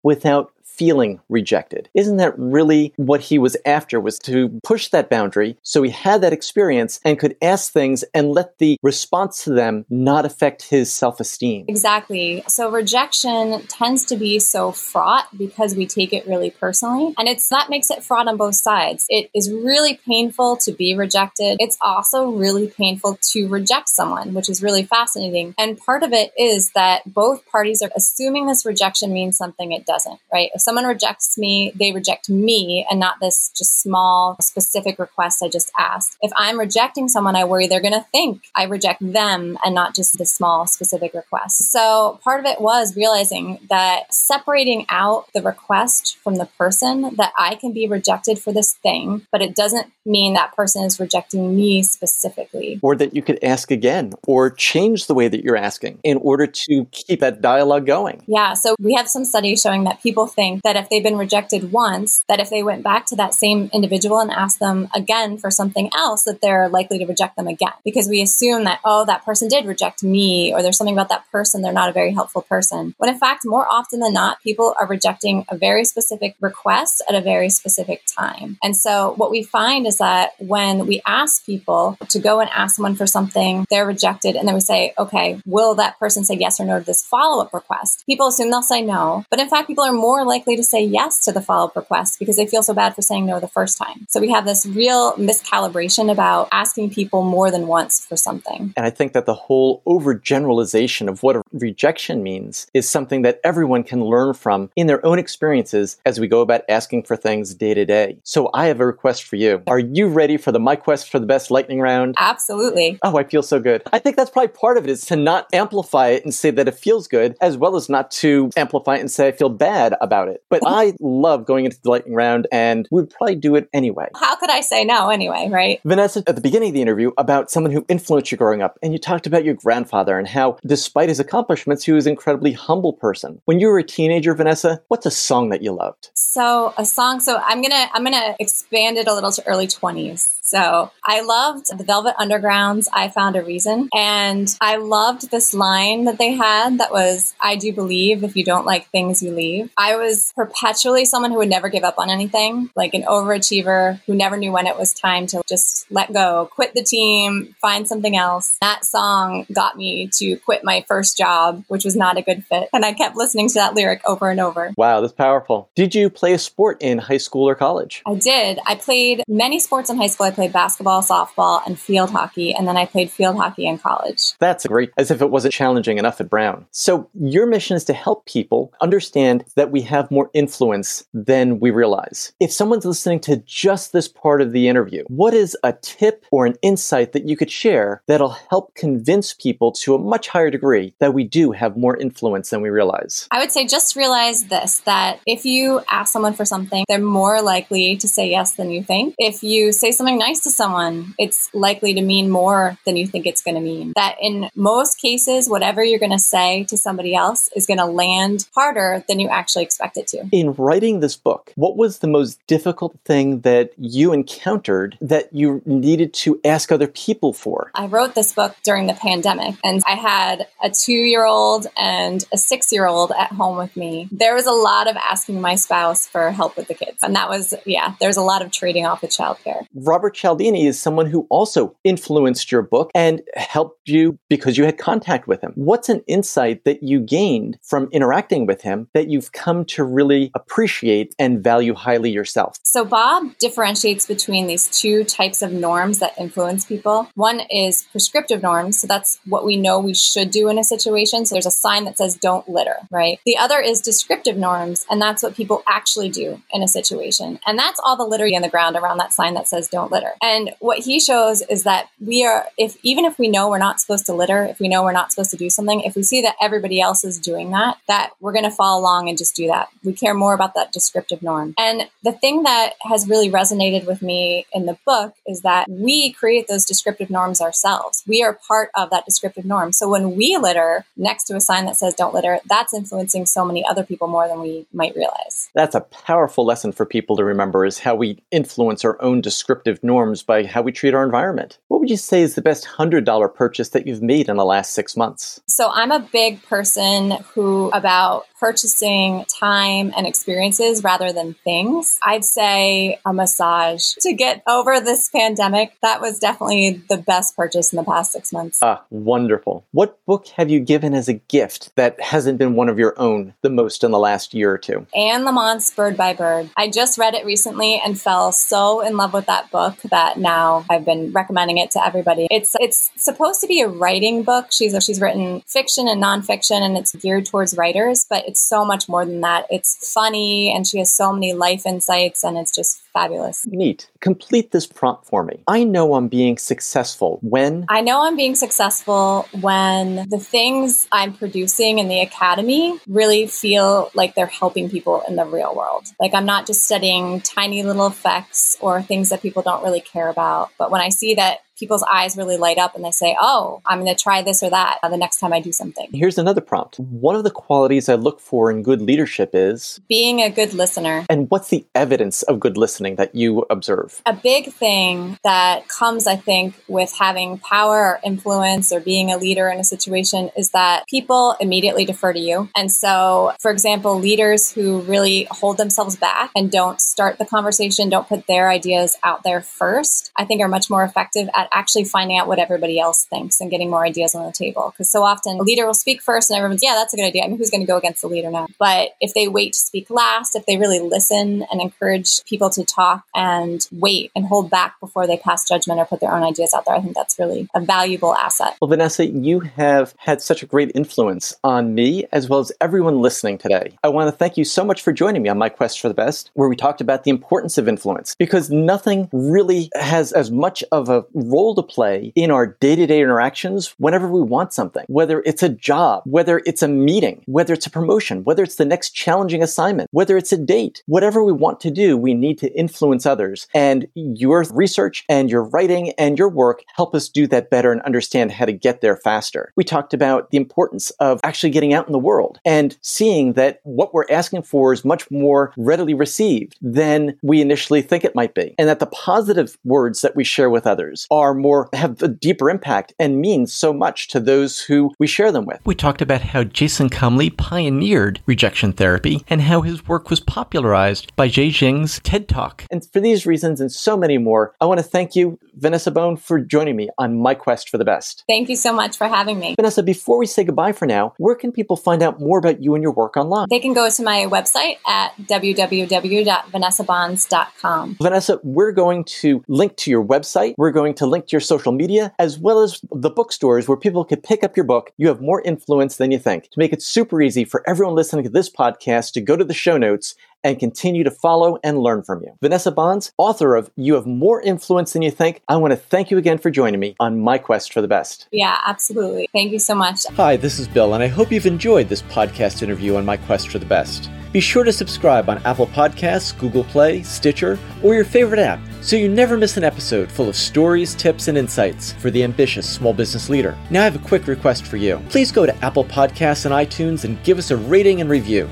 without 0.02 0.52
feeling 0.80 1.20
rejected. 1.28 1.90
Isn't 1.92 2.16
that 2.16 2.32
really 2.38 2.94
what 2.96 3.20
he 3.20 3.38
was 3.38 3.54
after 3.66 4.00
was 4.00 4.18
to 4.20 4.48
push 4.62 4.88
that 4.88 5.10
boundary 5.10 5.58
so 5.62 5.82
he 5.82 5.90
had 5.90 6.22
that 6.22 6.32
experience 6.32 7.00
and 7.04 7.18
could 7.18 7.36
ask 7.42 7.70
things 7.70 8.02
and 8.14 8.32
let 8.32 8.56
the 8.56 8.78
response 8.82 9.44
to 9.44 9.50
them 9.50 9.84
not 9.90 10.24
affect 10.24 10.62
his 10.62 10.90
self-esteem. 10.90 11.66
Exactly. 11.68 12.42
So 12.48 12.70
rejection 12.70 13.60
tends 13.66 14.06
to 14.06 14.16
be 14.16 14.38
so 14.38 14.72
fraught 14.72 15.26
because 15.36 15.76
we 15.76 15.86
take 15.86 16.14
it 16.14 16.26
really 16.26 16.48
personally 16.48 17.12
and 17.18 17.28
it's 17.28 17.50
that 17.50 17.68
makes 17.68 17.90
it 17.90 18.02
fraught 18.02 18.26
on 18.26 18.38
both 18.38 18.54
sides. 18.54 19.04
It 19.10 19.28
is 19.34 19.52
really 19.52 20.00
painful 20.06 20.56
to 20.64 20.72
be 20.72 20.96
rejected. 20.96 21.58
It's 21.60 21.76
also 21.82 22.30
really 22.30 22.68
painful 22.68 23.18
to 23.32 23.48
reject 23.48 23.90
someone, 23.90 24.32
which 24.32 24.48
is 24.48 24.62
really 24.62 24.84
fascinating. 24.84 25.54
And 25.58 25.76
part 25.76 26.02
of 26.04 26.14
it 26.14 26.32
is 26.38 26.70
that 26.70 27.02
both 27.04 27.44
parties 27.44 27.82
are 27.82 27.90
assuming 27.94 28.46
this 28.46 28.64
rejection 28.64 29.12
means 29.12 29.36
something 29.36 29.72
it 29.72 29.84
doesn't, 29.84 30.18
right? 30.32 30.48
If 30.54 30.62
someone 30.70 30.85
rejects 30.85 31.37
me, 31.37 31.72
they 31.74 31.90
reject 31.90 32.30
me 32.30 32.87
and 32.88 33.00
not 33.00 33.16
this 33.20 33.50
just 33.56 33.80
small 33.80 34.37
specific 34.40 35.00
request 35.00 35.42
I 35.42 35.48
just 35.48 35.72
asked. 35.76 36.16
If 36.22 36.30
I'm 36.37 36.61
rejecting 36.61 37.09
someone, 37.09 37.35
I 37.35 37.42
worry 37.42 37.66
they're 37.66 37.80
going 37.80 37.92
to 37.92 38.06
think 38.12 38.44
I 38.54 38.66
reject 38.66 39.00
them 39.00 39.59
and 39.64 39.74
not 39.74 39.96
just 39.96 40.16
the 40.16 40.24
small 40.24 40.68
specific 40.68 41.12
request. 41.12 41.72
So 41.72 42.20
part 42.22 42.38
of 42.38 42.46
it 42.46 42.61
was 42.61 42.96
realizing 42.96 43.59
that 43.68 44.14
separating 44.14 44.87
out 44.90 45.26
the 45.35 45.42
request 45.42 46.16
from 46.22 46.37
the 46.37 46.46
person 46.56 47.16
that 47.16 47.33
I 47.37 47.56
can 47.56 47.72
be 47.72 47.88
rejected 47.88 48.38
for 48.38 48.52
this 48.52 48.74
thing, 48.74 49.26
but 49.33 49.42
it 49.42 49.56
doesn't 49.56 49.90
mean 50.06 50.35
that 50.35 50.54
person 50.54 50.85
is 50.85 51.00
rejecting 51.00 51.56
me 51.56 51.83
specifically. 51.83 52.78
Or 52.80 52.94
that 52.94 53.16
you 53.16 53.22
could 53.22 53.42
ask 53.42 53.72
again 53.72 54.12
or 54.24 54.50
change 54.50 55.09
the 55.09 55.14
way 55.14 55.26
that 55.26 55.42
you're 55.42 55.56
asking 55.56 55.98
in 56.04 56.18
order 56.18 56.46
to 56.46 56.85
keep 56.92 57.18
that 57.18 57.40
dialogue 57.40 57.87
going. 57.87 58.22
Yeah. 58.28 58.54
So 58.54 58.76
we 58.78 58.94
have 58.94 59.09
some 59.09 59.24
studies 59.24 59.61
showing 59.61 59.83
that 59.85 60.00
people 60.00 60.28
think 60.28 60.49
that 60.64 60.76
if 60.76 60.88
they've 60.88 61.02
been 61.02 61.18
rejected 61.18 61.72
once, 61.72 62.24
that 62.28 62.40
if 62.40 62.50
they 62.50 62.62
went 62.62 62.82
back 62.82 63.06
to 63.06 63.16
that 63.16 63.34
same 63.34 63.70
individual 63.72 64.18
and 64.18 64.30
asked 64.30 64.60
them 64.60 64.88
again 64.94 65.38
for 65.38 65.50
something 65.50 65.90
else, 65.94 66.24
that 66.24 66.40
they're 66.40 66.68
likely 66.68 66.98
to 66.98 67.06
reject 67.06 67.36
them 67.36 67.46
again. 67.46 67.72
Because 67.84 68.08
we 68.08 68.22
assume 68.22 68.64
that, 68.64 68.80
oh, 68.84 69.04
that 69.04 69.24
person 69.24 69.48
did 69.48 69.66
reject 69.66 70.02
me, 70.02 70.52
or 70.52 70.62
there's 70.62 70.76
something 70.76 70.94
about 70.94 71.08
that 71.10 71.30
person, 71.30 71.62
they're 71.62 71.72
not 71.72 71.88
a 71.88 71.92
very 71.92 72.12
helpful 72.12 72.42
person. 72.42 72.94
When 72.98 73.10
in 73.10 73.18
fact, 73.18 73.42
more 73.44 73.66
often 73.70 74.00
than 74.00 74.12
not, 74.12 74.42
people 74.42 74.74
are 74.78 74.86
rejecting 74.86 75.44
a 75.48 75.56
very 75.56 75.84
specific 75.84 76.36
request 76.40 77.02
at 77.08 77.14
a 77.14 77.20
very 77.20 77.50
specific 77.50 78.02
time. 78.06 78.58
And 78.62 78.76
so 78.76 79.14
what 79.16 79.30
we 79.30 79.42
find 79.42 79.86
is 79.86 79.98
that 79.98 80.32
when 80.38 80.86
we 80.86 81.02
ask 81.06 81.44
people 81.44 81.96
to 82.08 82.18
go 82.18 82.40
and 82.40 82.50
ask 82.50 82.76
someone 82.76 82.96
for 82.96 83.06
something, 83.06 83.66
they're 83.70 83.86
rejected, 83.86 84.36
and 84.36 84.46
then 84.46 84.54
we 84.54 84.60
say, 84.60 84.92
okay, 84.98 85.40
will 85.46 85.74
that 85.74 85.98
person 85.98 86.24
say 86.24 86.34
yes 86.34 86.60
or 86.60 86.64
no 86.64 86.78
to 86.78 86.84
this 86.84 87.04
follow 87.04 87.42
up 87.42 87.52
request? 87.52 88.04
People 88.06 88.28
assume 88.28 88.50
they'll 88.50 88.62
say 88.62 88.82
no, 88.82 89.24
but 89.30 89.40
in 89.40 89.48
fact, 89.48 89.66
people 89.66 89.84
are 89.84 89.92
more 89.92 90.24
likely 90.24 90.39
likely 90.40 90.57
to 90.57 90.64
say 90.64 90.83
yes 90.83 91.22
to 91.24 91.33
the 91.33 91.42
follow 91.42 91.66
up 91.66 91.76
request 91.76 92.18
because 92.18 92.37
they 92.37 92.46
feel 92.46 92.62
so 92.62 92.72
bad 92.72 92.94
for 92.94 93.03
saying 93.03 93.26
no 93.26 93.38
the 93.38 93.48
first 93.48 93.76
time. 93.76 94.07
So 94.09 94.20
we 94.20 94.31
have 94.31 94.46
this 94.46 94.64
real 94.64 95.12
miscalibration 95.14 96.11
about 96.11 96.48
asking 96.50 96.90
people 96.90 97.22
more 97.22 97.50
than 97.50 97.66
once 97.66 98.07
for 98.07 98.16
something. 98.16 98.72
And 98.74 98.87
I 98.87 98.90
think 98.90 99.12
that 99.12 99.26
the 99.26 99.35
whole 99.35 99.83
overgeneralization 99.87 101.09
of 101.09 101.22
what 101.22 101.37
a 101.37 101.42
rejection 101.53 102.22
means 102.22 102.66
is 102.72 102.88
something 102.88 103.20
that 103.22 103.38
everyone 103.44 103.83
can 103.83 104.03
learn 104.03 104.33
from 104.33 104.70
in 104.76 104.87
their 104.87 105.05
own 105.05 105.18
experiences 105.18 105.98
as 106.07 106.18
we 106.18 106.26
go 106.26 106.40
about 106.40 106.62
asking 106.70 107.03
for 107.03 107.16
things 107.16 107.55
day 107.55 107.74
to 107.74 107.85
day. 107.85 108.16
So 108.24 108.48
I 108.55 108.66
have 108.66 108.81
a 108.81 108.87
request 108.87 109.24
for 109.24 109.37
you. 109.37 109.62
Are 109.66 109.79
you 109.79 110.09
ready 110.09 110.38
for 110.38 110.53
the 110.53 110.61
My 110.61 110.76
Quest 110.76 111.11
for 111.11 111.18
the 111.18 111.26
Best 111.26 111.50
lightning 111.50 111.81
round? 111.81 112.14
Absolutely. 112.18 112.98
Oh, 113.03 113.18
I 113.18 113.24
feel 113.24 113.42
so 113.42 113.61
good. 113.61 113.83
I 113.92 113.98
think 113.98 114.16
that's 114.16 114.31
probably 114.31 114.48
part 114.48 114.79
of 114.79 114.85
it 114.85 114.90
is 114.90 115.05
to 115.07 115.16
not 115.16 115.48
amplify 115.53 116.09
it 116.09 116.24
and 116.24 116.33
say 116.33 116.50
that 116.50 116.66
it 116.66 116.74
feels 116.74 117.09
good, 117.09 117.37
as 117.42 117.59
well 117.59 117.76
as 117.76 117.90
not 117.90 118.11
to 118.12 118.50
amplify 118.57 118.96
it 118.96 119.00
and 119.00 119.11
say 119.11 119.29
I 119.29 119.33
feel 119.33 119.50
bad 119.50 119.94
about 120.00 120.29
it. 120.29 120.29
But 120.48 120.62
I 120.66 120.94
love 121.00 121.46
going 121.46 121.64
into 121.64 121.80
the 121.82 121.90
lightning 121.90 122.14
round 122.14 122.46
and 122.52 122.88
we'd 122.90 123.10
probably 123.10 123.36
do 123.36 123.54
it 123.56 123.68
anyway. 123.72 124.08
How 124.14 124.36
could 124.36 124.50
I 124.50 124.60
say 124.60 124.84
no 124.84 125.10
anyway, 125.10 125.48
right? 125.50 125.80
Vanessa, 125.84 126.22
at 126.26 126.34
the 126.34 126.40
beginning 126.40 126.70
of 126.70 126.74
the 126.74 126.82
interview, 126.82 127.10
about 127.18 127.50
someone 127.50 127.72
who 127.72 127.84
influenced 127.88 128.32
you 128.32 128.38
growing 128.38 128.62
up, 128.62 128.78
and 128.82 128.92
you 128.92 128.98
talked 128.98 129.26
about 129.26 129.44
your 129.44 129.54
grandfather 129.54 130.18
and 130.18 130.28
how, 130.28 130.58
despite 130.64 131.08
his 131.08 131.20
accomplishments, 131.20 131.84
he 131.84 131.92
was 131.92 132.06
an 132.06 132.12
incredibly 132.12 132.52
humble 132.52 132.92
person. 132.92 133.40
When 133.44 133.60
you 133.60 133.68
were 133.68 133.78
a 133.78 133.84
teenager, 133.84 134.34
Vanessa, 134.34 134.82
what's 134.88 135.06
a 135.06 135.10
song 135.10 135.50
that 135.50 135.62
you 135.62 135.72
loved? 135.72 136.10
So 136.14 136.74
a 136.76 136.84
song. 136.84 137.20
So 137.20 137.40
I'm 137.44 137.62
gonna 137.62 137.88
I'm 137.92 138.04
gonna 138.04 138.36
expand 138.38 138.98
it 138.98 139.08
a 139.08 139.14
little 139.14 139.32
to 139.32 139.46
early 139.46 139.66
20s. 139.66 140.40
So 140.50 140.90
I 141.06 141.20
loved 141.20 141.66
the 141.78 141.84
Velvet 141.84 142.16
Underground's 142.18 142.88
I 142.92 143.08
Found 143.08 143.36
a 143.36 143.42
Reason. 143.42 143.88
And 143.94 144.52
I 144.60 144.76
loved 144.76 145.30
this 145.30 145.54
line 145.54 146.06
that 146.06 146.18
they 146.18 146.32
had 146.32 146.78
that 146.78 146.90
was, 146.90 147.34
I 147.40 147.54
do 147.54 147.72
believe 147.72 148.24
if 148.24 148.34
you 148.34 148.42
don't 148.42 148.66
like 148.66 148.88
things, 148.88 149.22
you 149.22 149.30
leave. 149.30 149.70
I 149.76 149.94
was 149.94 150.19
was 150.20 150.33
perpetually 150.35 151.04
someone 151.04 151.30
who 151.30 151.38
would 151.38 151.48
never 151.48 151.68
give 151.68 151.85
up 151.85 151.98
on 151.98 152.11
anything, 152.11 152.70
like 152.76 152.94
an 152.94 153.02
overachiever 153.02 154.00
who 154.06 154.14
never 154.14 154.37
knew 154.37 154.52
when 154.52 154.66
it 154.66 154.76
was 154.76 154.92
time 154.92 155.26
to 155.28 155.42
just 155.48 155.90
let 155.90 156.12
go, 156.12 156.48
quit 156.52 156.74
the 156.74 156.83
team, 156.83 157.54
find 157.61 157.88
something 157.88 158.16
else. 158.16 158.56
That 158.61 158.85
song 158.85 159.46
got 159.52 159.76
me 159.76 160.09
to 160.14 160.37
quit 160.37 160.62
my 160.64 160.85
first 160.87 161.16
job, 161.16 161.64
which 161.68 161.85
was 161.85 161.96
not 161.96 162.18
a 162.18 162.22
good 162.22 162.44
fit. 162.44 162.68
And 162.72 162.85
I 162.85 162.92
kept 162.92 163.16
listening 163.16 163.48
to 163.48 163.54
that 163.54 163.74
lyric 163.74 164.02
over 164.06 164.30
and 164.30 164.40
over. 164.40 164.72
Wow, 164.76 165.00
that's 165.00 165.12
powerful. 165.12 165.70
Did 165.74 165.94
you 165.94 166.11
play 166.11 166.33
a 166.33 166.38
sport 166.38 166.78
in 166.80 166.98
high 166.98 167.16
school 167.16 167.48
or 167.48 167.54
college? 167.54 168.02
I 168.06 168.14
did. 168.14 168.59
I 168.66 168.74
played 168.74 169.22
many 169.26 169.59
sports 169.59 169.90
in 169.90 169.96
high 169.96 170.06
school. 170.06 170.26
I 170.26 170.30
played 170.30 170.52
basketball, 170.52 171.02
softball, 171.02 171.62
and 171.66 171.78
field 171.78 172.11
hockey. 172.11 172.54
And 172.54 172.68
then 172.68 172.76
I 172.76 172.87
played 172.87 173.11
field 173.11 173.37
hockey 173.37 173.66
in 173.66 173.78
college. 173.78 174.33
That's 174.38 174.66
great, 174.66 174.90
as 174.96 175.11
if 175.11 175.22
it 175.22 175.30
wasn't 175.30 175.54
challenging 175.54 175.98
enough 175.98 176.20
at 176.20 176.30
Brown. 176.30 176.66
So, 176.70 177.09
your 177.14 177.46
mission 177.46 177.76
is 177.76 177.85
to 177.85 177.92
help 177.92 178.26
people 178.26 178.72
understand 178.80 179.44
that 179.56 179.70
we 179.70 179.83
have 179.83 180.09
more 180.10 180.30
influence 180.34 181.04
than 181.12 181.60
we 181.60 181.70
realize. 181.70 182.32
If 182.40 182.52
someone's 182.52 182.84
listening 182.84 183.20
to 183.20 183.36
just 183.46 183.92
this 183.92 184.08
part 184.08 184.42
of 184.42 184.52
the 184.52 184.68
interview, 184.68 185.04
what 185.08 185.34
is 185.34 185.56
a 185.62 185.72
tip 185.72 186.24
or 186.30 186.46
an 186.46 186.56
insight 186.62 187.12
that 187.12 187.28
you 187.28 187.36
could 187.36 187.50
share 187.50 188.02
that'll 188.06 188.36
help 188.50 188.74
convince 188.74 189.34
people 189.34 189.72
to 189.72 189.94
a 189.94 189.98
much 189.98 190.28
higher 190.28 190.50
degree 190.50 190.94
that 190.98 191.14
we 191.14 191.24
do 191.24 191.52
have 191.52 191.76
more 191.76 191.96
influence 191.96 192.50
than 192.50 192.62
we 192.62 192.68
realize? 192.68 193.28
I 193.30 193.40
would 193.40 193.52
say 193.52 193.66
just 193.66 193.96
realize 193.96 194.44
this 194.46 194.80
that 194.80 195.20
if 195.26 195.44
you 195.44 195.80
ask 195.90 196.12
someone 196.12 196.34
for 196.34 196.44
something, 196.44 196.84
they're 196.88 196.98
more 196.98 197.42
likely 197.42 197.96
to 197.96 198.08
say 198.08 198.30
yes 198.30 198.54
than 198.54 198.70
you 198.70 198.82
think. 198.82 199.14
If 199.18 199.42
you 199.42 199.72
say 199.72 199.92
something 199.92 200.18
nice 200.18 200.40
to 200.40 200.50
someone, 200.50 201.14
it's 201.18 201.48
likely 201.54 201.94
to 201.94 202.02
mean 202.02 202.30
more 202.30 202.78
than 202.84 202.96
you 202.96 203.06
think 203.06 203.26
it's 203.26 203.42
going 203.42 203.54
to 203.54 203.60
mean. 203.60 203.92
That 203.96 204.16
in 204.20 204.48
most 204.54 205.00
cases, 205.00 205.48
whatever 205.48 205.84
you're 205.84 205.98
going 205.98 206.10
to 206.10 206.18
say 206.18 206.64
to 206.64 206.76
somebody 206.76 207.14
else 207.14 207.48
is 207.54 207.66
going 207.66 207.78
to 207.78 207.86
land 207.86 208.46
harder 208.54 209.04
than 209.08 209.20
you 209.20 209.28
actually 209.28 209.64
expect 209.64 209.96
it 210.00 210.08
to. 210.08 210.28
In 210.32 210.52
writing 210.54 211.00
this 211.00 211.16
book, 211.16 211.52
what 211.54 211.76
was 211.76 211.98
the 211.98 212.08
most 212.08 212.40
difficult 212.46 212.98
thing 213.04 213.40
that 213.40 213.72
you 213.76 214.12
encountered 214.12 214.98
that 215.00 215.32
you 215.32 215.62
needed 215.64 216.12
to 216.14 216.40
ask 216.44 216.72
other 216.72 216.88
people 216.88 217.32
for? 217.32 217.70
I 217.74 217.86
wrote 217.86 218.14
this 218.14 218.32
book 218.32 218.56
during 218.64 218.86
the 218.86 218.94
pandemic, 218.94 219.54
and 219.62 219.82
I 219.86 219.94
had 219.94 220.46
a 220.62 220.70
two 220.70 220.92
year 220.92 221.24
old 221.24 221.66
and 221.76 222.24
a 222.32 222.38
six 222.38 222.72
year 222.72 222.86
old 222.86 223.12
at 223.18 223.32
home 223.32 223.56
with 223.56 223.76
me. 223.76 224.08
There 224.10 224.34
was 224.34 224.46
a 224.46 224.52
lot 224.52 224.88
of 224.88 224.96
asking 224.96 225.40
my 225.40 225.54
spouse 225.54 226.06
for 226.06 226.30
help 226.30 226.56
with 226.56 226.68
the 226.68 226.74
kids. 226.74 226.98
And 227.02 227.14
that 227.16 227.28
was, 227.28 227.54
yeah, 227.66 227.94
there's 228.00 228.16
a 228.16 228.22
lot 228.22 228.42
of 228.42 228.50
trading 228.50 228.86
off 228.86 229.02
with 229.02 229.10
childcare. 229.10 229.66
Robert 229.74 230.14
Cialdini 230.14 230.66
is 230.66 230.80
someone 230.80 231.06
who 231.06 231.26
also 231.30 231.76
influenced 231.84 232.50
your 232.50 232.62
book 232.62 232.90
and 232.94 233.22
helped 233.34 233.88
you 233.88 234.18
because 234.28 234.56
you 234.56 234.64
had 234.64 234.78
contact 234.78 235.26
with 235.26 235.40
him. 235.42 235.52
What's 235.54 235.88
an 235.88 236.02
insight 236.06 236.64
that 236.64 236.82
you 236.82 237.00
gained 237.00 237.58
from 237.62 237.88
interacting 237.92 238.46
with 238.46 238.62
him 238.62 238.88
that 238.94 239.08
you've 239.08 239.32
come 239.32 239.64
to 239.66 239.84
really 239.92 240.31
appreciate 240.35 241.14
and 241.18 241.42
value 241.42 241.74
highly 241.74 242.11
yourself? 242.11 242.57
So, 242.62 242.85
Bob 242.85 243.37
differentiates 243.38 244.07
between 244.07 244.46
these 244.46 244.68
two 244.68 245.05
types 245.05 245.42
of 245.42 245.53
norms 245.53 245.98
that 245.98 246.14
influence 246.18 246.64
people. 246.64 247.09
One 247.14 247.40
is 247.50 247.87
prescriptive 247.92 248.42
norms. 248.42 248.81
So, 248.81 248.87
that's 248.87 249.20
what 249.26 249.44
we 249.44 249.57
know 249.57 249.81
we 249.81 249.94
should 249.94 250.31
do 250.31 250.48
in 250.48 250.59
a 250.59 250.64
situation. 250.64 251.26
So, 251.26 251.35
there's 251.35 251.46
a 251.46 251.50
sign 251.50 251.85
that 251.85 251.98
says 251.98 252.16
don't 252.16 252.48
litter, 252.48 252.76
right? 252.90 253.18
The 253.26 253.37
other 253.37 253.59
is 253.61 253.81
descriptive 253.81 254.37
norms. 254.37 254.87
And 254.90 255.00
that's 255.00 255.22
what 255.22 255.35
people 255.35 255.62
actually 255.66 256.09
do 256.09 256.40
in 256.53 256.62
a 256.62 256.68
situation. 256.68 257.38
And 257.46 257.59
that's 257.59 257.81
all 257.85 257.96
the 257.96 258.05
litter 258.05 258.20
on 258.35 258.42
the 258.42 258.48
ground 258.48 258.76
around 258.76 258.98
that 258.98 259.12
sign 259.12 259.35
that 259.35 259.48
says 259.48 259.68
don't 259.68 259.90
litter. 259.90 260.12
And 260.22 260.50
what 260.61 260.79
he 260.79 261.00
shows 261.00 261.42
is 261.42 261.64
that 261.64 261.88
we 262.00 262.24
are, 262.24 262.46
if 262.59 262.76
even 262.83 263.05
if 263.05 263.18
we 263.18 263.29
know 263.29 263.48
we're 263.48 263.59
not 263.59 263.81
supposed 263.81 264.07
to 264.07 264.14
litter, 264.14 264.44
if 264.44 264.61
we 264.61 264.68
know 264.68 264.83
we're 264.83 264.92
not 264.92 265.12
supposed 265.12 265.31
to 265.31 265.37
do 265.37 265.50
something, 265.50 265.81
if 265.81 265.96
we 265.96 266.03
see 266.03 266.22
that 266.22 266.37
everybody 266.40 266.81
else 266.81 267.05
is 267.05 267.18
doing 267.18 267.50
that, 267.50 267.79
that 267.88 268.11
we're 268.20 268.33
going 268.33 268.44
to 268.44 268.50
follow 268.50 268.81
along 268.81 269.09
and 269.09 269.18
just 269.18 269.35
do 269.35 269.46
that. 269.46 269.68
We 269.84 269.92
care 269.92 270.14
more 270.14 270.34
about 270.34 270.54
that 270.54 270.72
descriptive 270.72 271.22
norm. 271.22 271.54
And 271.58 271.88
the 272.02 272.12
thing 272.12 272.42
that 272.44 272.74
has 272.82 273.08
really 273.08 273.30
resonated 273.30 273.86
with 273.86 274.02
me 274.02 274.46
in 274.52 274.66
the 274.66 274.78
book 274.84 275.14
is 275.26 275.42
that 275.42 275.68
we 275.68 276.12
create 276.12 276.48
those 276.48 276.64
descriptive 276.64 277.10
norms 277.10 277.40
ourselves. 277.40 278.02
We 278.06 278.22
are 278.22 278.38
part 278.46 278.70
of 278.74 278.90
that 278.90 279.04
descriptive 279.04 279.44
norm. 279.44 279.72
So 279.72 279.88
when 279.88 280.16
we 280.16 280.36
litter 280.36 280.84
next 280.96 281.24
to 281.24 281.36
a 281.36 281.40
sign 281.40 281.66
that 281.66 281.76
says 281.76 281.94
don't 281.94 282.14
litter, 282.14 282.40
that's 282.48 282.74
influencing 282.74 283.26
so 283.26 283.44
many 283.44 283.64
other 283.64 283.84
people 283.84 284.08
more 284.08 284.28
than 284.28 284.40
we 284.40 284.66
might 284.72 284.94
realize. 284.94 285.50
That's 285.54 285.74
a 285.74 285.80
powerful 285.80 286.44
lesson 286.44 286.72
for 286.72 286.84
people 286.84 287.16
to 287.16 287.24
remember 287.24 287.64
is 287.64 287.78
how 287.78 287.94
we 287.94 288.22
influence 288.30 288.84
our 288.84 289.00
own 289.02 289.20
descriptive 289.20 289.82
norms 289.82 290.22
by 290.22 290.44
how 290.44 290.62
we 290.62 290.72
treat 290.72 290.94
our 290.94 291.04
environment. 291.04 291.58
What 291.68 291.80
would 291.80 291.90
you 291.90 291.96
say 291.96 292.22
is 292.22 292.34
the 292.34 292.42
best 292.42 292.66
$100 292.66 293.34
purchase 293.34 293.70
that 293.70 293.86
you've 293.86 294.02
made 294.02 294.28
in 294.28 294.36
the 294.36 294.44
last 294.44 294.72
six 294.72 294.96
months? 294.96 295.40
So 295.46 295.70
I'm 295.72 295.90
a 295.90 296.00
big 296.00 296.42
person 296.42 297.12
who 297.34 297.70
about 297.72 298.26
purchasing 298.38 299.24
time 299.26 299.69
and 299.78 300.06
experiences 300.06 300.83
rather 300.83 301.12
than 301.12 301.35
things. 301.44 301.98
I'd 302.02 302.24
say 302.24 302.98
a 303.04 303.12
massage 303.12 303.94
to 304.00 304.12
get 304.12 304.42
over 304.46 304.80
this 304.80 305.09
pandemic. 305.09 305.76
That 305.83 306.00
was 306.00 306.18
definitely 306.18 306.83
the 306.88 306.96
best 306.98 307.37
purchase 307.37 307.72
in 307.72 307.76
the 307.76 307.85
past 307.85 308.12
six 308.12 308.33
months. 308.33 308.59
Ah, 308.62 308.85
wonderful. 308.90 309.64
What 309.72 310.04
book 310.06 310.26
have 310.28 310.50
you 310.50 310.61
given 310.61 310.94
as 310.94 311.09
a 311.09 311.14
gift 311.14 311.74
that 311.76 312.00
hasn't 312.00 312.38
been 312.38 312.54
one 312.54 312.68
of 312.68 312.78
your 312.78 312.98
own 312.98 313.35
the 313.42 313.50
most 313.50 313.85
in 313.85 313.90
the 313.90 313.98
last 313.98 314.35
year 314.35 314.50
or 314.52 314.59
two? 314.59 314.87
Anne 314.94 315.24
Lamott's 315.24 315.70
Bird 315.74 315.96
by 315.96 316.14
Bird. 316.14 316.50
I 316.56 316.68
just 316.70 316.98
read 316.98 317.14
it 317.14 317.24
recently 317.24 317.80
and 317.85 318.00
fell 318.00 318.33
so 318.33 318.80
in 318.80 318.96
love 318.96 319.12
with 319.12 319.26
that 319.26 319.50
book 319.50 319.76
that 319.90 320.18
now 320.18 320.64
I've 320.70 320.85
been 320.85 321.12
recommending 321.12 321.59
it 321.59 321.70
to 321.72 321.85
everybody. 321.85 322.26
It's 322.30 322.56
it's 322.59 322.90
supposed 322.96 323.40
to 323.42 323.46
be 323.46 323.61
a 323.61 323.68
writing 323.68 324.22
book. 324.22 324.48
She's 324.50 324.72
she's 324.85 325.00
written 325.00 325.42
fiction 325.46 325.88
and 325.88 326.02
nonfiction 326.02 326.61
and 326.61 326.76
it's 326.76 326.94
geared 326.94 327.26
towards 327.26 327.56
writers, 327.56 328.06
but 328.09 328.26
it's 328.26 328.40
so 328.40 328.64
much 328.64 328.88
more 328.88 329.04
than 329.04 329.20
that. 329.20 329.46
It's 329.50 329.59
funny 329.66 330.52
and 330.54 330.66
she 330.66 330.78
has 330.78 330.94
so 330.94 331.12
many 331.12 331.32
life 331.32 331.66
insights 331.66 332.24
and 332.24 332.36
it's 332.36 332.54
just 332.54 332.82
fabulous. 332.92 333.46
Neat. 333.46 333.88
Complete 334.00 334.50
this 334.50 334.66
prompt 334.66 335.06
for 335.06 335.22
me. 335.22 335.42
I 335.46 335.64
know 335.64 335.94
I'm 335.94 336.08
being 336.08 336.38
successful 336.38 337.18
when 337.22 337.66
I 337.68 337.80
know 337.80 338.02
I'm 338.02 338.16
being 338.16 338.34
successful 338.34 339.28
when 339.40 340.08
the 340.08 340.18
things 340.18 340.88
I'm 340.90 341.12
producing 341.14 341.78
in 341.78 341.88
the 341.88 342.00
academy 342.00 342.78
really 342.88 343.26
feel 343.26 343.90
like 343.94 344.14
they're 344.14 344.26
helping 344.26 344.70
people 344.70 345.02
in 345.08 345.16
the 345.16 345.24
real 345.24 345.54
world. 345.54 345.86
Like 346.00 346.14
I'm 346.14 346.26
not 346.26 346.46
just 346.46 346.64
studying 346.64 347.20
tiny 347.20 347.62
little 347.62 347.86
effects 347.86 348.56
or 348.60 348.82
things 348.82 349.10
that 349.10 349.22
people 349.22 349.42
don't 349.42 349.62
really 349.62 349.80
care 349.80 350.08
about, 350.08 350.50
but 350.58 350.70
when 350.70 350.80
I 350.80 350.88
see 350.88 351.14
that 351.14 351.40
people's 351.60 351.84
eyes 351.84 352.16
really 352.16 352.36
light 352.36 352.58
up 352.58 352.74
and 352.74 352.84
they 352.84 352.90
say, 352.90 353.16
Oh, 353.20 353.60
I'm 353.66 353.80
going 353.80 353.94
to 353.94 354.02
try 354.02 354.22
this 354.22 354.42
or 354.42 354.50
that 354.50 354.78
uh, 354.82 354.88
the 354.88 354.96
next 354.96 355.18
time 355.18 355.32
I 355.32 355.40
do 355.40 355.52
something. 355.52 355.88
Here's 355.92 356.18
another 356.18 356.40
prompt. 356.40 356.80
One 356.80 357.14
of 357.14 357.22
the 357.22 357.30
qualities 357.30 357.88
I 357.88 357.94
look 357.94 358.18
for 358.18 358.50
in 358.50 358.62
good 358.62 358.80
leadership 358.80 359.30
is 359.34 359.80
being 359.88 360.20
a 360.22 360.30
good 360.30 360.54
listener. 360.54 361.06
And 361.08 361.30
what's 361.30 361.50
the 361.50 361.66
evidence 361.74 362.22
of 362.22 362.40
good 362.40 362.56
listening 362.56 362.96
that 362.96 363.14
you 363.14 363.44
observe? 363.50 364.00
A 364.06 364.14
big 364.14 364.52
thing 364.52 365.18
that 365.22 365.68
comes, 365.68 366.06
I 366.06 366.16
think, 366.16 366.54
with 366.66 366.92
having 366.98 367.38
power 367.38 367.78
or 367.78 368.00
influence 368.02 368.72
or 368.72 368.80
being 368.80 369.12
a 369.12 369.18
leader 369.18 369.48
in 369.48 369.60
a 369.60 369.64
situation 369.64 370.30
is 370.36 370.50
that 370.50 370.84
people 370.88 371.36
immediately 371.40 371.84
defer 371.84 372.12
to 372.12 372.18
you. 372.18 372.48
And 372.56 372.72
so, 372.72 373.34
for 373.40 373.50
example, 373.50 373.98
leaders 373.98 374.50
who 374.50 374.80
really 374.82 375.28
hold 375.30 375.58
themselves 375.58 375.96
back 375.96 376.30
and 376.34 376.50
don't 376.50 376.80
start 376.80 377.18
the 377.18 377.26
conversation, 377.26 377.90
don't 377.90 378.08
put 378.08 378.26
their 378.26 378.48
ideas 378.48 378.96
out 379.02 379.22
there 379.22 379.42
first, 379.42 380.10
I 380.16 380.24
think 380.24 380.40
are 380.40 380.48
much 380.48 380.70
more 380.70 380.84
effective 380.84 381.28
at 381.36 381.49
actually 381.52 381.84
finding 381.84 382.16
out 382.16 382.28
what 382.28 382.38
everybody 382.38 382.78
else 382.78 383.04
thinks 383.04 383.40
and 383.40 383.50
getting 383.50 383.70
more 383.70 383.84
ideas 383.84 384.14
on 384.14 384.24
the 384.26 384.32
table. 384.32 384.70
Because 384.72 384.90
so 384.90 385.02
often 385.02 385.38
a 385.38 385.42
leader 385.42 385.66
will 385.66 385.74
speak 385.74 386.02
first 386.02 386.30
and 386.30 386.36
everyone's, 386.36 386.62
yeah, 386.62 386.74
that's 386.74 386.94
a 386.94 386.96
good 386.96 387.06
idea. 387.06 387.24
I 387.24 387.28
mean, 387.28 387.38
who's 387.38 387.50
going 387.50 387.62
to 387.62 387.66
go 387.66 387.76
against 387.76 388.02
the 388.02 388.08
leader 388.08 388.30
now? 388.30 388.46
But 388.58 388.90
if 389.00 389.14
they 389.14 389.28
wait 389.28 389.54
to 389.54 389.58
speak 389.58 389.90
last, 389.90 390.36
if 390.36 390.46
they 390.46 390.56
really 390.56 390.80
listen 390.80 391.44
and 391.50 391.60
encourage 391.60 392.24
people 392.24 392.50
to 392.50 392.64
talk 392.64 393.04
and 393.14 393.66
wait 393.72 394.10
and 394.14 394.26
hold 394.26 394.50
back 394.50 394.78
before 394.80 395.06
they 395.06 395.16
pass 395.16 395.48
judgment 395.48 395.80
or 395.80 395.86
put 395.86 396.00
their 396.00 396.12
own 396.12 396.22
ideas 396.22 396.54
out 396.54 396.64
there, 396.66 396.74
I 396.74 396.80
think 396.80 396.94
that's 396.94 397.18
really 397.18 397.48
a 397.54 397.60
valuable 397.60 398.14
asset. 398.14 398.56
Well, 398.60 398.68
Vanessa, 398.68 399.06
you 399.06 399.40
have 399.40 399.94
had 399.98 400.22
such 400.22 400.42
a 400.42 400.46
great 400.46 400.72
influence 400.74 401.34
on 401.42 401.74
me 401.74 402.06
as 402.12 402.28
well 402.28 402.40
as 402.40 402.52
everyone 402.60 403.00
listening 403.00 403.38
today. 403.38 403.72
I 403.82 403.88
want 403.88 404.08
to 404.08 404.16
thank 404.16 404.36
you 404.36 404.44
so 404.44 404.64
much 404.64 404.82
for 404.82 404.92
joining 404.92 405.22
me 405.22 405.28
on 405.28 405.38
my 405.38 405.48
quest 405.48 405.80
for 405.80 405.88
the 405.88 405.94
best, 405.94 406.30
where 406.34 406.48
we 406.48 406.56
talked 406.56 406.80
about 406.80 407.04
the 407.04 407.10
importance 407.10 407.58
of 407.58 407.68
influence 407.68 408.14
because 408.18 408.50
nothing 408.50 409.08
really 409.12 409.70
has 409.74 410.12
as 410.12 410.30
much 410.30 410.62
of 410.72 410.88
a 410.88 411.04
role 411.14 411.39
role 411.40 411.55
to 411.55 411.62
play 411.62 412.12
in 412.14 412.31
our 412.31 412.46
day 412.61 412.76
to 412.76 412.87
day 412.87 413.00
interactions 413.00 413.74
whenever 413.79 414.07
we 414.07 414.20
want 414.20 414.53
something, 414.53 414.85
whether 414.88 415.22
it's 415.24 415.42
a 415.42 415.48
job, 415.48 416.03
whether 416.05 416.42
it's 416.44 416.62
a 416.62 416.68
meeting, 416.68 417.22
whether 417.24 417.55
it's 417.55 417.66
a 417.66 417.70
promotion, 417.70 418.22
whether 418.24 418.42
it's 418.42 418.57
the 418.57 418.64
next 418.66 418.90
challenging 418.90 419.42
assignment, 419.42 419.88
whether 419.90 420.18
it's 420.18 420.33
a 420.33 420.37
date, 420.37 420.83
whatever 420.87 421.24
we 421.24 421.33
want 421.33 421.59
to 421.59 421.70
do, 421.70 421.96
we 421.96 422.12
need 422.12 422.37
to 422.38 422.53
influence 422.53 423.07
others. 423.07 423.48
And 423.55 423.87
your 423.94 424.44
research 424.53 425.03
and 425.09 425.31
your 425.31 425.44
writing 425.44 425.92
and 425.92 426.18
your 426.18 426.29
work 426.29 426.62
help 426.76 426.94
us 426.94 427.09
do 427.09 427.26
that 427.29 427.48
better 427.48 427.72
and 427.72 427.81
understand 427.83 428.33
how 428.33 428.44
to 428.44 428.53
get 428.53 428.83
there 428.83 428.96
faster. 428.96 429.50
We 429.57 429.64
talked 429.64 429.94
about 429.94 430.31
the 430.31 430.37
importance 430.37 430.90
of 431.00 431.20
actually 431.24 431.50
getting 431.50 431.72
out 431.72 431.87
in 431.87 431.92
the 431.92 431.98
world 431.98 432.38
and 432.44 432.76
seeing 432.83 433.33
that 433.35 433.61
what 433.64 433.94
we're 433.94 434.11
asking 434.11 434.42
for 434.42 434.74
is 434.74 434.85
much 434.85 435.11
more 435.11 435.55
readily 435.57 435.94
received 435.94 436.59
than 436.61 437.16
we 437.22 437.40
initially 437.40 437.81
think 437.81 438.05
it 438.05 438.14
might 438.14 438.35
be. 438.35 438.55
And 438.59 438.68
that 438.68 438.79
the 438.79 438.87
positive 438.87 439.57
words 439.64 440.03
that 440.03 440.14
we 440.14 440.22
share 440.22 440.50
with 440.50 440.66
others 440.66 441.07
are 441.11 441.29
are 441.30 441.34
more, 441.34 441.68
have 441.72 442.02
a 442.02 442.08
deeper 442.08 442.50
impact 442.50 442.92
and 442.98 443.20
mean 443.20 443.46
so 443.46 443.72
much 443.72 444.08
to 444.08 444.20
those 444.20 444.60
who 444.60 444.92
we 444.98 445.06
share 445.06 445.32
them 445.32 445.46
with. 445.46 445.60
We 445.64 445.74
talked 445.74 446.02
about 446.02 446.20
how 446.20 446.44
Jason 446.44 446.88
Comely 446.88 447.30
pioneered 447.30 448.20
rejection 448.26 448.72
therapy 448.72 449.24
and 449.28 449.42
how 449.42 449.60
his 449.62 449.86
work 449.86 450.10
was 450.10 450.18
popularized 450.20 451.14
by 451.16 451.28
Jia 451.28 451.50
Jiang's 451.50 452.00
TED 452.00 452.28
Talk. 452.28 452.64
And 452.70 452.84
for 452.92 453.00
these 453.00 453.26
reasons 453.26 453.60
and 453.60 453.70
so 453.70 453.96
many 453.96 454.18
more, 454.18 454.54
I 454.60 454.66
want 454.66 454.78
to 454.78 454.84
thank 454.84 455.14
you, 455.14 455.38
Vanessa 455.54 455.92
Bone, 455.92 456.16
for 456.16 456.40
joining 456.40 456.76
me 456.76 456.88
on 456.98 457.20
my 457.20 457.34
quest 457.34 457.68
for 457.68 457.78
the 457.78 457.84
best. 457.84 458.24
Thank 458.28 458.48
you 458.48 458.56
so 458.56 458.72
much 458.72 458.96
for 458.96 459.06
having 459.06 459.38
me. 459.38 459.54
Vanessa, 459.56 459.84
before 459.84 460.18
we 460.18 460.26
say 460.26 460.42
goodbye 460.44 460.72
for 460.72 460.86
now, 460.86 461.14
where 461.18 461.36
can 461.36 461.52
people 461.52 461.76
find 461.76 462.02
out 462.02 462.18
more 462.20 462.38
about 462.38 462.62
you 462.62 462.74
and 462.74 462.82
your 462.82 462.92
work 462.92 463.16
online? 463.16 463.46
They 463.50 463.60
can 463.60 463.72
go 463.72 463.88
to 463.88 464.02
my 464.02 464.26
website 464.26 464.78
at 464.86 465.16
www.vanessabohns.com. 465.18 467.96
Vanessa, 468.02 468.40
we're 468.42 468.72
going 468.72 469.04
to 469.04 469.44
link 469.46 469.76
to 469.76 469.88
your 469.90 470.04
website. 470.04 470.54
We're 470.56 470.72
going 470.72 470.94
to 470.94 471.06
link 471.10 471.26
to 471.26 471.32
your 471.32 471.40
social 471.40 471.72
media 471.72 472.14
as 472.18 472.38
well 472.38 472.60
as 472.60 472.80
the 472.92 473.10
bookstores 473.10 473.68
where 473.68 473.76
people 473.76 474.04
can 474.04 474.20
pick 474.20 474.42
up 474.42 474.56
your 474.56 474.64
book. 474.64 474.92
You 474.96 475.08
have 475.08 475.20
more 475.20 475.42
influence 475.42 475.96
than 475.96 476.10
you 476.10 476.18
think. 476.18 476.44
To 476.44 476.58
make 476.58 476.72
it 476.72 476.82
super 476.82 477.20
easy 477.20 477.44
for 477.44 477.68
everyone 477.68 477.94
listening 477.94 478.24
to 478.24 478.30
this 478.30 478.50
podcast 478.50 479.12
to 479.12 479.20
go 479.20 479.36
to 479.36 479.44
the 479.44 479.54
show 479.54 479.76
notes 479.76 480.14
and 480.42 480.58
continue 480.58 481.04
to 481.04 481.10
follow 481.10 481.58
and 481.62 481.78
learn 481.78 482.02
from 482.02 482.22
you. 482.22 482.32
Vanessa 482.40 482.72
Bohns, 482.72 483.12
author 483.18 483.56
of 483.56 483.70
You 483.76 483.94
Have 483.94 484.06
More 484.06 484.40
Influence 484.40 484.92
Than 484.92 485.02
You 485.02 485.10
Think, 485.10 485.42
I 485.48 485.56
want 485.56 485.72
to 485.72 485.76
thank 485.76 486.10
you 486.10 486.18
again 486.18 486.38
for 486.38 486.50
joining 486.50 486.80
me 486.80 486.96
on 486.98 487.20
my 487.20 487.38
quest 487.38 487.72
for 487.72 487.82
the 487.82 487.88
best. 487.88 488.28
Yeah, 488.32 488.56
absolutely. 488.66 489.28
Thank 489.32 489.52
you 489.52 489.58
so 489.58 489.74
much. 489.74 490.06
Hi, 490.16 490.36
this 490.36 490.58
is 490.58 490.68
Bill, 490.68 490.94
and 490.94 491.02
I 491.02 491.08
hope 491.08 491.30
you've 491.30 491.46
enjoyed 491.46 491.88
this 491.88 492.02
podcast 492.02 492.62
interview 492.62 492.96
on 492.96 493.04
my 493.04 493.16
quest 493.16 493.48
for 493.48 493.58
the 493.58 493.66
best. 493.66 494.10
Be 494.32 494.40
sure 494.40 494.64
to 494.64 494.72
subscribe 494.72 495.28
on 495.28 495.38
Apple 495.44 495.66
Podcasts, 495.66 496.36
Google 496.38 496.64
Play, 496.64 497.02
Stitcher, 497.02 497.58
or 497.82 497.94
your 497.94 498.04
favorite 498.04 498.40
app 498.40 498.60
so 498.80 498.96
you 498.96 499.08
never 499.08 499.36
miss 499.36 499.56
an 499.56 499.64
episode 499.64 500.10
full 500.10 500.28
of 500.28 500.36
stories, 500.36 500.94
tips, 500.94 501.28
and 501.28 501.36
insights 501.36 501.92
for 501.92 502.10
the 502.10 502.24
ambitious 502.24 502.68
small 502.68 502.94
business 502.94 503.28
leader. 503.28 503.56
Now, 503.70 503.82
I 503.82 503.84
have 503.84 503.96
a 503.96 504.08
quick 504.08 504.26
request 504.26 504.66
for 504.66 504.76
you. 504.76 505.02
Please 505.08 505.30
go 505.30 505.44
to 505.44 505.64
Apple 505.64 505.84
Podcasts 505.84 506.46
and 506.46 506.54
iTunes 506.54 507.04
and 507.04 507.22
give 507.22 507.38
us 507.38 507.50
a 507.50 507.56
rating 507.56 508.00
and 508.00 508.08
review. 508.08 508.48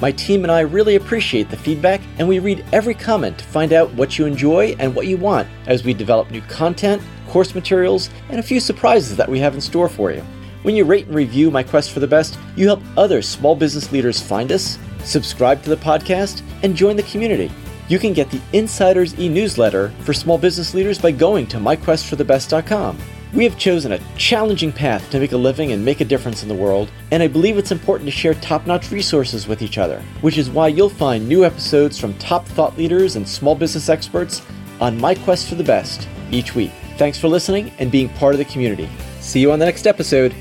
My 0.00 0.12
team 0.12 0.44
and 0.44 0.52
I 0.52 0.60
really 0.60 0.96
appreciate 0.96 1.50
the 1.50 1.56
feedback, 1.56 2.00
and 2.18 2.28
we 2.28 2.38
read 2.38 2.64
every 2.72 2.94
comment 2.94 3.38
to 3.38 3.44
find 3.44 3.72
out 3.72 3.92
what 3.94 4.18
you 4.18 4.26
enjoy 4.26 4.76
and 4.78 4.94
what 4.94 5.06
you 5.06 5.16
want 5.16 5.48
as 5.66 5.84
we 5.84 5.94
develop 5.94 6.30
new 6.30 6.42
content, 6.42 7.02
course 7.28 7.54
materials, 7.54 8.10
and 8.30 8.38
a 8.38 8.42
few 8.42 8.60
surprises 8.60 9.16
that 9.16 9.28
we 9.28 9.38
have 9.40 9.54
in 9.54 9.60
store 9.60 9.88
for 9.88 10.12
you. 10.12 10.22
When 10.62 10.74
you 10.74 10.84
rate 10.84 11.06
and 11.06 11.14
review 11.14 11.50
My 11.50 11.62
Quest 11.62 11.92
for 11.92 12.00
the 12.00 12.06
Best, 12.06 12.38
you 12.56 12.66
help 12.66 12.82
other 12.96 13.22
small 13.22 13.54
business 13.54 13.92
leaders 13.92 14.20
find 14.20 14.52
us, 14.52 14.78
subscribe 15.04 15.62
to 15.62 15.70
the 15.70 15.76
podcast, 15.76 16.42
and 16.62 16.76
join 16.76 16.96
the 16.96 17.02
community. 17.04 17.50
You 17.88 17.98
can 17.98 18.12
get 18.12 18.30
the 18.30 18.40
Insiders 18.52 19.18
e 19.18 19.28
newsletter 19.28 19.88
for 20.00 20.12
small 20.12 20.38
business 20.38 20.74
leaders 20.74 20.98
by 20.98 21.10
going 21.10 21.46
to 21.48 21.56
myquestforthebest.com. 21.56 22.98
We 23.34 23.44
have 23.44 23.58
chosen 23.58 23.92
a 23.92 24.00
challenging 24.16 24.72
path 24.72 25.10
to 25.10 25.18
make 25.18 25.32
a 25.32 25.36
living 25.36 25.72
and 25.72 25.84
make 25.84 26.00
a 26.00 26.04
difference 26.04 26.42
in 26.42 26.48
the 26.48 26.54
world, 26.54 26.90
and 27.10 27.22
I 27.22 27.28
believe 27.28 27.58
it's 27.58 27.72
important 27.72 28.06
to 28.08 28.16
share 28.16 28.34
top 28.34 28.66
notch 28.66 28.90
resources 28.90 29.46
with 29.46 29.60
each 29.60 29.76
other, 29.76 30.00
which 30.22 30.38
is 30.38 30.48
why 30.48 30.68
you'll 30.68 30.88
find 30.88 31.28
new 31.28 31.44
episodes 31.44 31.98
from 31.98 32.14
top 32.14 32.46
thought 32.46 32.76
leaders 32.78 33.16
and 33.16 33.28
small 33.28 33.54
business 33.54 33.88
experts 33.88 34.42
on 34.80 34.98
My 34.98 35.14
Quest 35.14 35.48
for 35.48 35.56
the 35.56 35.64
Best 35.64 36.08
each 36.30 36.54
week. 36.54 36.72
Thanks 36.96 37.18
for 37.18 37.28
listening 37.28 37.70
and 37.78 37.92
being 37.92 38.08
part 38.10 38.34
of 38.34 38.38
the 38.38 38.44
community. 38.46 38.88
See 39.20 39.40
you 39.40 39.52
on 39.52 39.58
the 39.58 39.66
next 39.66 39.86
episode. 39.86 40.34